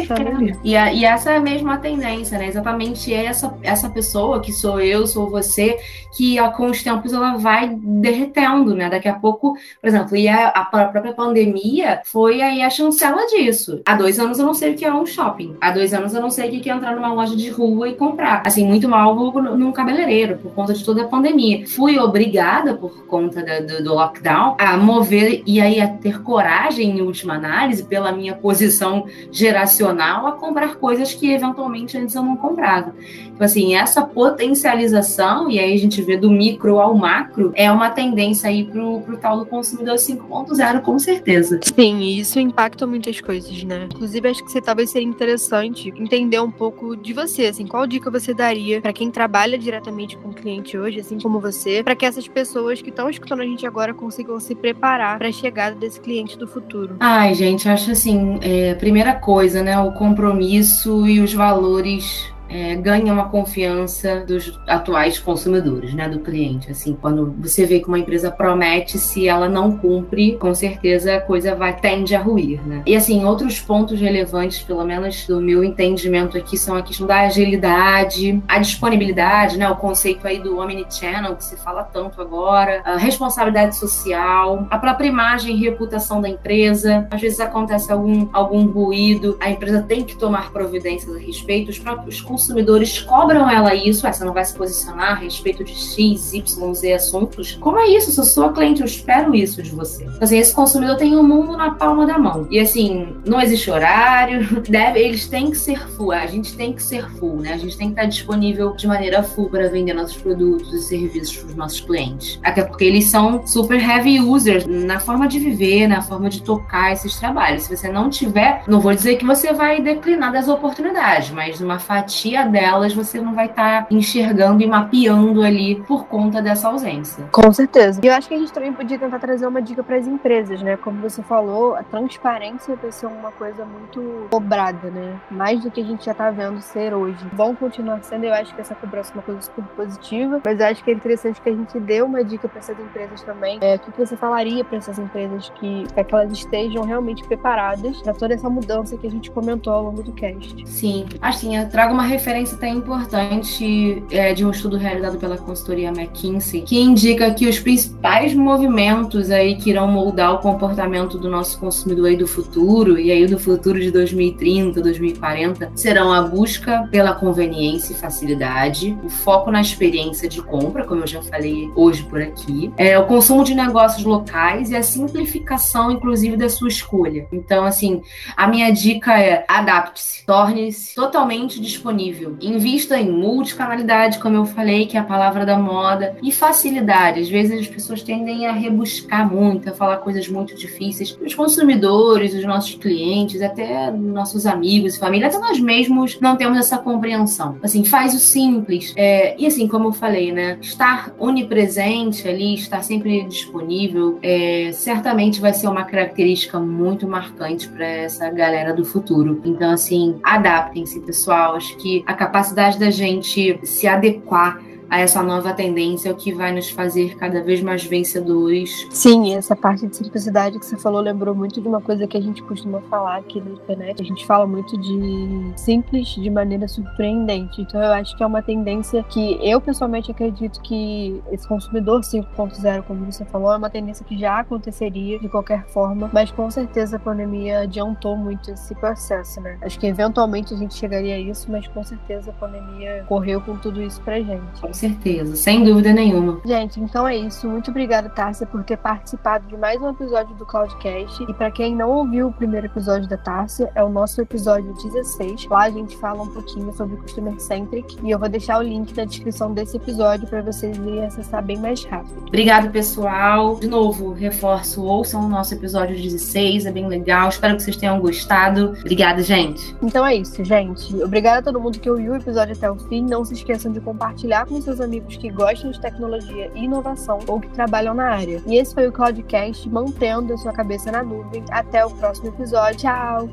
e, 0.64 0.76
a, 0.76 0.94
e 0.94 1.06
essa 1.06 1.32
é 1.32 1.38
a 1.38 1.42
mesma 1.42 1.78
tendência, 1.78 2.38
né? 2.38 2.48
Exatamente 2.48 3.14
essa, 3.14 3.54
essa 3.62 3.90
pessoa 3.90 4.42
que 4.42 4.52
sou 4.54 4.80
eu, 4.80 5.06
sou 5.06 5.30
você 5.30 5.50
você 5.50 5.80
que 6.16 6.38
com 6.56 6.68
os 6.68 6.84
tempos 6.84 7.14
ela 7.14 7.38
vai 7.38 7.70
derretendo, 7.70 8.76
né? 8.76 8.90
Daqui 8.90 9.08
a 9.08 9.14
pouco, 9.14 9.54
por 9.82 9.88
exemplo, 9.88 10.16
e 10.16 10.28
a, 10.28 10.48
a 10.48 10.66
própria 10.66 11.14
pandemia 11.14 12.02
foi 12.06 12.42
aí 12.42 12.62
a 12.62 12.70
chancela 12.70 13.26
disso. 13.28 13.82
Há 13.86 13.96
dois 13.96 14.20
anos 14.20 14.40
eu 14.40 14.46
não 14.46 14.54
sei 14.54 14.74
o 14.74 14.76
que 14.76 14.86
é 14.86 14.94
um 14.94 15.06
shopping. 15.06 15.56
Há 15.62 15.72
dois 15.72 15.94
anos 15.94 16.14
eu 16.14 16.22
não 16.22 16.30
sei 16.30 16.48
o 16.48 16.62
que 16.62 16.70
é 16.70 16.74
entrar 16.74 16.96
numa 16.96 17.14
loja 17.14 17.36
de 17.36 17.50
rua 17.50 17.90
e 17.90 17.96
comprar. 17.96 18.42
Assim, 18.46 18.66
muito 18.66 18.79
mal 18.88 19.16
vou 19.16 19.42
num 19.42 19.72
cabeleireiro 19.72 20.38
por 20.38 20.52
conta 20.54 20.74
de 20.74 20.84
toda 20.84 21.04
a 21.04 21.08
pandemia. 21.08 21.68
Fui 21.68 21.98
obrigada, 22.00 22.76
por 22.76 23.06
conta 23.06 23.44
do, 23.62 23.84
do 23.84 23.94
lockdown, 23.94 24.56
a 24.58 24.78
mover 24.78 25.44
e 25.46 25.60
aí 25.60 25.82
a 25.82 25.88
ter 25.88 26.22
coragem, 26.22 26.98
em 26.98 27.02
última 27.02 27.36
análise, 27.36 27.84
pela 27.84 28.12
minha 28.12 28.36
posição 28.36 29.06
geracional, 29.32 30.28
a 30.28 30.34
comprar 30.34 30.76
coisas 30.76 31.14
que 31.14 31.32
eventualmente 31.32 31.98
antes 31.98 32.16
eu 32.16 32.24
não 32.24 32.36
comprava. 32.36 32.94
Então, 33.40 33.46
assim, 33.46 33.74
essa 33.74 34.02
potencialização, 34.02 35.50
e 35.50 35.60
aí 35.60 35.74
a 35.74 35.78
gente 35.78 36.02
vê 36.02 36.18
do 36.18 36.30
micro 36.30 36.80
ao 36.80 36.94
macro, 36.94 37.54
é 37.56 37.72
uma 37.72 37.90
tendência 37.90 38.50
aí 38.50 38.66
pro, 38.66 39.00
pro 39.02 39.18
tal 39.18 39.40
do 39.40 39.46
consumidor 39.46 39.96
5.0, 39.96 40.82
com 40.82 41.00
certeza. 41.00 41.60
Sim, 41.64 42.02
isso 42.02 42.38
impacta 42.40 42.86
muitas 42.86 43.22
coisas, 43.22 43.64
né? 43.64 43.88
Inclusive, 43.94 44.28
acho 44.28 44.44
que 44.44 44.52
você 44.52 44.62
talvez 44.62 44.90
seria 44.90 45.08
interessante 45.08 45.94
entender 45.96 46.40
um 46.40 46.52
pouco 46.52 46.98
de 46.98 47.14
você, 47.14 47.46
assim, 47.46 47.66
qual 47.66 47.88
dica 47.88 48.12
você 48.12 48.34
daria 48.34 48.69
para 48.82 48.94
quem 48.94 49.10
trabalha 49.10 49.58
diretamente 49.58 50.18
com 50.18 50.30
o 50.30 50.34
cliente 50.34 50.78
hoje, 50.78 51.00
assim 51.00 51.20
como 51.20 51.40
você, 51.40 51.84
para 51.84 51.96
que 51.96 52.06
essas 52.06 52.28
pessoas 52.28 52.82
que 52.82 52.90
estão 52.90 53.10
escutando 53.10 53.42
a 53.42 53.46
gente 53.46 53.66
agora 53.66 53.94
consigam 53.94 54.40
se 54.40 54.56
preparar 54.56 55.18
para 55.18 55.30
a 55.30 55.32
chegada 55.32 55.76
desse 55.76 56.00
cliente 56.00 56.38
do 56.38 56.48
futuro? 56.48 56.98
Ai, 57.00 57.34
gente, 57.34 57.68
acho 57.68 57.92
assim, 57.92 58.40
é, 58.42 58.76
primeira 58.76 59.16
coisa, 59.16 59.64
né, 59.64 59.80
o 59.80 59.92
compromisso 59.94 61.08
e 61.08 61.20
os 61.20 61.34
valores 61.34 62.32
é, 62.50 62.76
ganham 62.76 63.20
a 63.20 63.26
confiança 63.26 64.22
dos 64.26 64.60
atuais 64.68 65.20
consumidores, 65.20 65.94
né, 65.94 66.10
do 66.10 66.20
cliente. 66.20 66.72
Assim, 66.72 66.98
quando 67.00 67.34
você 67.40 67.66
vê 67.66 67.80
que 67.80 67.88
uma 67.88 68.00
empresa 68.00 68.32
promete, 68.32 68.98
se 68.98 69.28
ela 69.28 69.48
não 69.48 69.78
cumpre, 69.78 70.38
com 70.38 70.54
certeza 70.54 71.18
a 71.18 71.22
coisa 71.22 71.56
vai 71.56 71.76
tende 71.76 72.16
a 72.16 72.22
ruir, 72.22 72.60
né? 72.66 72.82
E 72.86 72.96
assim, 72.96 73.24
outros 73.24 73.60
pontos 73.60 74.00
relevantes, 74.00 74.60
pelo 74.64 74.84
menos 74.84 75.26
do 75.28 75.40
meu 75.40 75.64
entendimento 75.64 76.38
aqui, 76.38 76.58
são 76.58 76.76
a 76.76 76.82
questão 76.82 77.06
da 77.06 77.22
agilidade, 77.22 78.42
a 78.48 78.60
disponibilidade, 78.60 79.58
né, 79.58 79.70
o 79.70 79.76
conceito 79.76 80.28
aí 80.28 80.40
do 80.40 80.58
omnichannel 80.58 81.36
que 81.36 81.44
se 81.44 81.56
fala 81.58 81.84
tanto 81.84 82.22
agora, 82.22 82.82
a 82.84 82.98
responsabilidade 82.98 83.78
social, 83.78 84.68
a 84.70 84.78
própria 84.78 85.08
imagem 85.08 85.56
e 85.56 85.60
reputação 85.60 86.22
da 86.22 86.30
empresa. 86.30 87.08
Às 87.12 87.22
vezes 87.22 87.40
acontece 87.40 87.92
algum 87.92 88.28
algum 88.34 88.66
ruído, 88.66 89.38
a 89.40 89.50
empresa 89.50 89.82
tem 89.82 90.04
que 90.04 90.18
tomar 90.18 90.52
providências 90.52 91.16
a 91.16 91.20
respeito, 91.20 91.70
os 91.70 91.80
próprios 91.80 92.22
consumidores 92.40 93.02
cobram 93.02 93.50
ela 93.50 93.76
isso, 93.76 94.08
essa 94.08 94.24
não 94.24 94.34
vai 94.34 94.46
se 94.46 94.54
posicionar 94.54 95.12
a 95.12 95.16
respeito 95.16 95.62
de 95.62 95.74
X, 95.74 96.34
Y, 96.34 96.74
Z 96.74 96.94
assuntos. 96.94 97.58
Como 97.60 97.78
é 97.78 97.88
isso? 97.90 98.12
Se 98.12 98.20
eu 98.20 98.24
sou 98.24 98.54
cliente, 98.54 98.80
eu 98.80 98.86
espero 98.86 99.36
isso 99.36 99.62
de 99.62 99.72
você. 99.72 100.04
Então, 100.04 100.20
assim, 100.22 100.38
esse 100.38 100.54
consumidor 100.54 100.96
tem 100.96 101.16
o 101.16 101.20
um 101.20 101.24
mundo 101.24 101.58
na 101.58 101.72
palma 101.72 102.06
da 102.06 102.18
mão. 102.18 102.48
E 102.50 102.58
assim, 102.60 103.16
não 103.26 103.42
existe 103.42 103.70
horário, 103.70 104.48
deve, 104.70 105.00
eles 105.00 105.28
têm 105.28 105.52
que 105.52 105.58
ser 105.58 105.86
full, 105.90 106.14
a 106.14 106.26
gente 106.28 106.56
tem 106.56 106.72
que 106.72 106.82
ser 106.82 107.10
full, 107.12 107.42
né? 107.42 107.54
A 107.54 107.58
gente 107.58 107.78
tem 107.78 107.88
que 107.88 107.94
estar 107.94 108.06
disponível 108.06 108.74
de 108.74 108.88
maneira 108.88 109.22
full 109.22 109.50
para 109.50 109.68
vender 109.68 109.94
nossos 109.94 110.16
produtos 110.16 110.74
e 110.74 110.82
serviços 110.82 111.36
para 111.38 111.48
os 111.48 111.56
nossos 111.56 111.82
clientes. 111.82 112.40
Até 112.42 112.64
porque 112.64 112.86
eles 112.86 113.10
são 113.10 113.46
super 113.46 113.82
heavy 113.82 114.22
users 114.22 114.66
na 114.66 115.00
forma 115.00 115.28
de 115.28 115.40
viver, 115.40 115.88
na 115.88 116.02
forma 116.02 116.30
de 116.30 116.42
tocar 116.42 116.94
esses 116.94 117.18
trabalhos. 117.18 117.64
Se 117.64 117.76
você 117.76 117.90
não 117.90 118.10
tiver, 118.10 118.64
não 118.66 118.80
vou 118.80 118.94
dizer 118.94 119.18
que 119.18 119.26
você 119.26 119.52
vai 119.52 119.82
declinar 119.82 120.32
das 120.32 120.48
oportunidades, 120.48 121.32
mas 121.32 121.60
numa 121.60 121.80
fatia 121.80 122.29
fatia 122.30 122.46
delas 122.46 122.94
você 122.94 123.20
não 123.20 123.34
vai 123.34 123.48
estar 123.48 123.84
tá 123.84 123.88
enxergando 123.92 124.62
e 124.62 124.68
mapeando 124.68 125.42
ali 125.42 125.76
por 125.88 126.06
conta 126.06 126.42
dessa 126.42 126.68
ausência. 126.68 127.26
Com 127.32 127.52
certeza. 127.52 128.00
E 128.04 128.08
eu 128.08 128.14
acho 128.14 128.28
que 128.28 128.34
a 128.34 128.38
gente 128.38 128.54
também 128.54 128.72
podia 128.72 128.98
tentar 128.98 129.20
trazer 129.20 129.48
uma 129.48 129.62
dica 129.62 129.84
para 129.84 129.98
as 129.98 130.08
empresas, 130.08 130.62
né? 130.62 130.78
Como 130.78 131.02
você 131.02 131.22
falou, 131.24 131.76
a 131.76 131.84
transparência 131.84 132.76
vai 132.76 132.92
ser 132.92 133.08
uma 133.08 133.32
coisa 133.32 133.66
muito 133.66 134.28
cobrada, 134.30 134.90
né? 134.90 135.20
Mais 135.32 135.62
do 135.62 135.72
que 135.72 135.82
a 135.82 135.84
gente 135.84 136.06
já 136.06 136.14
tá 136.14 136.30
vendo 136.30 136.62
ser 136.62 136.94
hoje. 136.94 137.18
Vão 137.34 137.56
continuar 137.56 138.02
sendo, 138.04 138.26
eu 138.26 138.34
acho 138.34 138.54
que 138.54 138.62
essa 138.62 138.76
cobrança 138.76 139.12
é 139.12 139.14
uma 139.16 139.24
coisa 139.24 139.42
super 139.42 139.64
positiva, 139.76 140.42
mas 140.44 140.60
eu 140.60 140.66
acho 140.68 140.84
que 140.84 140.92
é 140.92 140.94
interessante 140.94 141.42
que 141.42 141.50
a 141.50 141.56
gente 141.56 141.80
dê 141.80 142.02
uma 142.02 142.24
dica 142.24 142.48
para 142.48 142.60
essas 142.60 142.80
empresas 142.80 143.22
também. 143.24 143.58
É, 143.62 143.76
o 143.76 143.80
que 143.80 144.06
você 144.06 144.16
falaria 144.16 144.64
para 144.64 144.78
essas 144.78 145.00
empresas 145.00 145.50
que, 145.56 145.86
para 145.94 146.04
que 146.04 146.14
elas 146.14 146.32
estejam 146.32 146.84
realmente 146.84 147.24
preparadas 147.24 148.02
para 148.02 148.14
toda 148.14 148.34
essa 148.34 148.50
mudança 148.50 148.98
que 148.98 149.08
a 149.08 149.12
gente 149.12 149.32
comentou 149.32 149.74
ao 149.74 149.84
longo 149.84 150.04
do 150.04 150.12
cast? 150.14 150.68
Sim, 150.68 151.06
assim, 151.22 151.58
eu 151.58 151.70
trago 151.70 151.94
uma 151.94 152.04
referência 152.20 152.58
até 152.58 152.68
importante 152.68 154.04
é, 154.12 154.34
de 154.34 154.46
um 154.46 154.52
estudo 154.52 154.76
realizado 154.76 155.18
pela 155.18 155.38
consultoria 155.38 155.88
McKinsey, 155.88 156.62
que 156.62 156.78
indica 156.78 157.34
que 157.34 157.48
os 157.48 157.58
principais 157.60 158.34
movimentos 158.34 159.32
aí 159.32 159.56
que 159.56 159.70
irão 159.70 159.88
moldar 159.88 160.34
o 160.34 160.40
comportamento 160.40 161.18
do 161.18 161.30
nosso 161.30 161.58
consumidor 161.60 162.08
aí 162.08 162.18
do 162.18 162.28
futuro, 162.28 163.00
e 163.00 163.10
aí 163.10 163.26
do 163.26 163.40
futuro 163.40 163.80
de 163.80 163.90
2030, 163.90 164.82
2040, 164.82 165.72
serão 165.76 166.12
a 166.14 166.22
busca 166.22 166.88
pela 166.92 167.14
conveniência 167.14 167.94
e 167.94 167.96
facilidade, 167.96 168.98
o 169.02 169.10
foco 169.10 169.50
na 169.50 169.62
experiência 169.62 170.28
de 170.28 170.42
compra, 170.42 170.84
como 170.84 171.04
eu 171.04 171.08
já 171.08 171.22
falei 171.22 171.72
hoje 171.76 172.04
por 172.04 172.22
aqui, 172.22 172.72
é, 172.76 173.00
o 173.00 173.06
consumo 173.06 173.46
de 173.46 173.56
negócios 173.56 174.04
locais 174.04 174.70
e 174.70 174.76
a 174.76 174.84
simplificação, 174.84 175.90
inclusive, 175.90 176.36
da 176.36 176.50
sua 176.50 176.68
escolha. 176.68 177.28
Então, 177.32 177.64
assim, 177.64 178.02
a 178.36 178.46
minha 178.46 178.72
dica 178.72 179.18
é 179.18 179.46
adapte-se, 179.48 180.26
torne-se 180.26 180.94
totalmente 180.94 181.62
disponível 181.62 182.09
disponível. 182.10 182.38
Invista 182.42 182.98
em 183.00 183.10
multicanalidade, 183.10 184.20
como 184.20 184.36
eu 184.36 184.46
falei, 184.46 184.86
que 184.86 184.98
é 184.98 185.00
a 185.00 185.04
palavra 185.04 185.46
da 185.46 185.58
moda, 185.58 186.18
e 186.22 186.32
facilidade. 186.32 187.20
Às 187.20 187.30
vezes 187.30 187.62
as 187.62 187.68
pessoas 187.68 188.02
tendem 188.02 188.48
a 188.48 188.52
rebuscar 188.52 189.32
muito, 189.32 189.70
a 189.70 189.74
falar 189.74 189.98
coisas 189.98 190.28
muito 190.28 190.56
difíceis. 190.56 191.18
Os 191.24 191.36
consumidores, 191.36 192.34
os 192.34 192.44
nossos 192.44 192.76
clientes, 192.76 193.42
até 193.42 193.92
nossos 193.92 194.46
amigos 194.46 194.96
e 194.96 195.00
família, 195.00 195.28
até 195.28 195.38
nós 195.38 195.60
mesmos 195.60 196.20
não 196.20 196.36
temos 196.36 196.58
essa 196.58 196.78
compreensão. 196.78 197.58
Assim, 197.62 197.84
faz 197.84 198.14
o 198.14 198.20
simples. 198.20 198.94
É, 198.96 199.36
e 199.38 199.46
assim, 199.46 199.68
como 199.68 199.90
eu 199.90 199.94
falei, 199.94 200.32
né? 200.32 200.58
Estar 200.62 201.14
onipresente 201.18 202.28
ali, 202.28 202.56
estar 202.56 202.82
sempre 202.84 203.24
disponível, 203.26 204.20
é, 204.22 204.72
certamente 204.74 205.40
vai 205.40 205.54
ser 205.54 205.68
uma 205.68 205.84
característica 205.84 206.60
muito 206.60 207.08
marcante 207.08 207.68
para 207.68 207.86
essa 207.86 208.30
galera 208.30 208.74
do 208.74 208.86
futuro. 208.86 209.42
Então, 209.44 209.72
assim, 209.72 210.20
adaptem-se, 210.24 211.00
pessoal. 211.02 211.56
Acho 211.56 211.76
que 211.78 211.89
que 211.90 212.04
a 212.06 212.14
capacidade 212.14 212.78
da 212.78 212.92
gente 212.92 213.60
se 213.64 213.88
adequar 213.88 214.62
a 214.90 215.00
essa 215.00 215.22
nova 215.22 215.54
tendência, 215.54 216.12
o 216.12 216.16
que 216.16 216.34
vai 216.34 216.52
nos 216.52 216.70
fazer 216.70 217.16
cada 217.16 217.44
vez 217.44 217.62
mais 217.62 217.84
vencedores. 217.84 218.88
Sim, 218.90 219.36
essa 219.36 219.56
parte 219.56 219.88
de 219.88 219.96
simplicidade 219.96 220.58
que 220.58 220.66
você 220.66 220.78
falou 220.78 221.02
lembrou 221.02 221.36
muito 221.36 221.62
de 221.62 221.68
uma 221.68 221.80
coisa 221.82 222.08
que 222.08 222.18
a 222.18 222.22
gente 222.22 222.42
costuma 222.44 222.82
falar 222.82 223.18
aqui 223.18 223.40
no 223.40 223.54
internet. 223.54 224.02
A 224.02 224.06
gente 224.06 224.26
fala 224.26 224.48
muito 224.48 224.78
de 224.78 225.54
simples 225.56 226.08
de 226.10 226.30
maneira 226.30 226.68
surpreendente. 226.68 227.62
Então 227.62 227.82
eu 227.82 227.92
acho 227.94 228.16
que 228.18 228.24
é 228.24 228.26
uma 228.26 228.42
tendência 228.42 229.04
que 229.04 229.40
eu 229.42 229.62
pessoalmente 229.62 230.12
acredito 230.12 230.62
que 230.62 231.22
esse 231.32 231.48
consumidor 231.48 232.02
5.0, 232.02 232.84
como 232.84 233.06
você 233.06 233.26
falou, 233.26 233.54
é 233.54 233.58
uma 233.58 233.70
tendência 233.70 234.06
que 234.06 234.18
já 234.18 234.40
aconteceria 234.40 235.20
de 235.20 235.30
qualquer 235.30 235.68
forma, 235.68 236.10
mas 236.12 236.32
com 236.32 236.50
certeza 236.50 236.96
a 236.96 237.00
pandemia 237.00 237.60
adiantou 237.62 238.18
muito 238.18 238.52
esse 238.52 238.74
processo, 238.76 239.40
né? 239.42 239.58
Acho 239.62 239.80
que 239.80 239.86
eventualmente 239.86 240.54
a 240.54 240.58
gente 240.58 240.74
chegaria 240.74 241.16
a 241.16 241.20
isso, 241.20 241.52
mas 241.52 241.68
com 241.68 241.84
certeza 241.84 242.32
a 242.32 242.34
pandemia 242.34 243.06
correu 243.08 243.42
com 243.42 243.56
tudo 243.58 243.82
isso 243.82 244.02
pra 244.02 244.20
gente 244.20 244.79
certeza, 244.80 245.36
sem 245.36 245.64
dúvida 245.64 245.92
nenhuma. 245.92 246.40
Gente, 246.46 246.80
então 246.80 247.08
é 247.08 247.16
isso. 247.18 247.48
Muito 247.48 247.70
obrigada, 247.70 248.10
Tárcia, 248.10 248.48
por 248.48 248.64
ter 248.64 248.78
participado 248.78 249.46
de 249.48 249.58
mais 249.58 249.82
um 249.82 249.90
episódio 249.90 250.34
do 250.36 250.46
Cloudcast. 250.46 251.24
E 251.24 251.34
para 251.34 251.52
quem 251.52 251.76
não 251.76 251.90
ouviu 251.92 252.28
o 252.28 252.34
primeiro 252.34 252.68
episódio 252.68 253.08
da 253.08 253.18
Tárcia, 253.18 253.70
é 253.76 253.84
o 253.84 253.90
nosso 253.90 254.22
episódio 254.22 254.74
16. 254.74 255.48
Lá 255.48 255.64
a 255.64 255.70
gente 255.70 255.98
fala 255.98 256.24
um 256.24 256.28
pouquinho 256.28 256.74
sobre 256.74 256.96
Customer 256.98 257.40
Centric 257.40 257.98
e 258.02 258.12
eu 258.12 258.18
vou 258.18 258.30
deixar 258.30 258.60
o 258.60 258.62
link 258.62 258.96
na 258.96 259.04
descrição 259.04 259.54
desse 259.54 259.76
episódio 259.78 260.28
para 260.28 260.42
vocês 260.42 260.78
irem 260.78 261.06
acessar 261.06 261.44
bem 261.44 261.58
mais 261.58 261.84
rápido. 261.84 262.24
Obrigada, 262.28 262.70
pessoal. 262.70 263.60
De 263.60 263.68
novo, 263.68 264.14
reforço, 264.14 264.84
ouçam 264.84 265.26
o 265.26 265.28
nosso 265.28 265.54
episódio 265.54 265.96
16, 265.96 266.66
é 266.66 266.72
bem 266.72 266.88
legal. 266.88 267.28
Espero 267.28 267.58
que 267.58 267.64
vocês 267.64 267.76
tenham 267.76 268.00
gostado. 268.00 268.76
Obrigada, 268.80 269.22
gente. 269.22 269.76
Então 269.82 270.06
é 270.06 270.16
isso, 270.16 270.44
gente. 270.44 270.96
Obrigada 271.04 271.40
a 271.40 271.42
todo 271.42 271.60
mundo 271.60 271.80
que 271.80 271.90
ouviu 271.90 272.14
o 272.14 272.16
episódio 272.16 272.56
até 272.56 272.72
o 272.72 272.76
fim. 272.76 273.04
Não 273.04 273.26
se 273.26 273.34
esqueçam 273.34 273.72
de 273.72 273.82
compartilhar 273.82 274.46
com 274.46 274.62
seus 274.62 274.69
amigos 274.80 275.18
que 275.18 275.30
gostam 275.30 275.72
de 275.72 275.80
tecnologia 275.80 276.52
e 276.54 276.64
inovação 276.66 277.20
ou 277.28 277.40
que 277.40 277.50
trabalham 277.50 277.94
na 277.94 278.10
área. 278.10 278.42
E 278.46 278.56
esse 278.56 278.74
foi 278.74 278.88
o 278.88 278.92
Cloudcast, 278.92 279.68
mantendo 279.70 280.34
a 280.34 280.38
sua 280.38 280.54
cabeça 280.54 280.92
na 280.92 281.04
nuvem. 281.04 281.44
Até 281.50 281.86
o 281.86 281.90
próximo 281.90 282.30
episódio. 282.30 282.80
Tchau! 282.80 283.28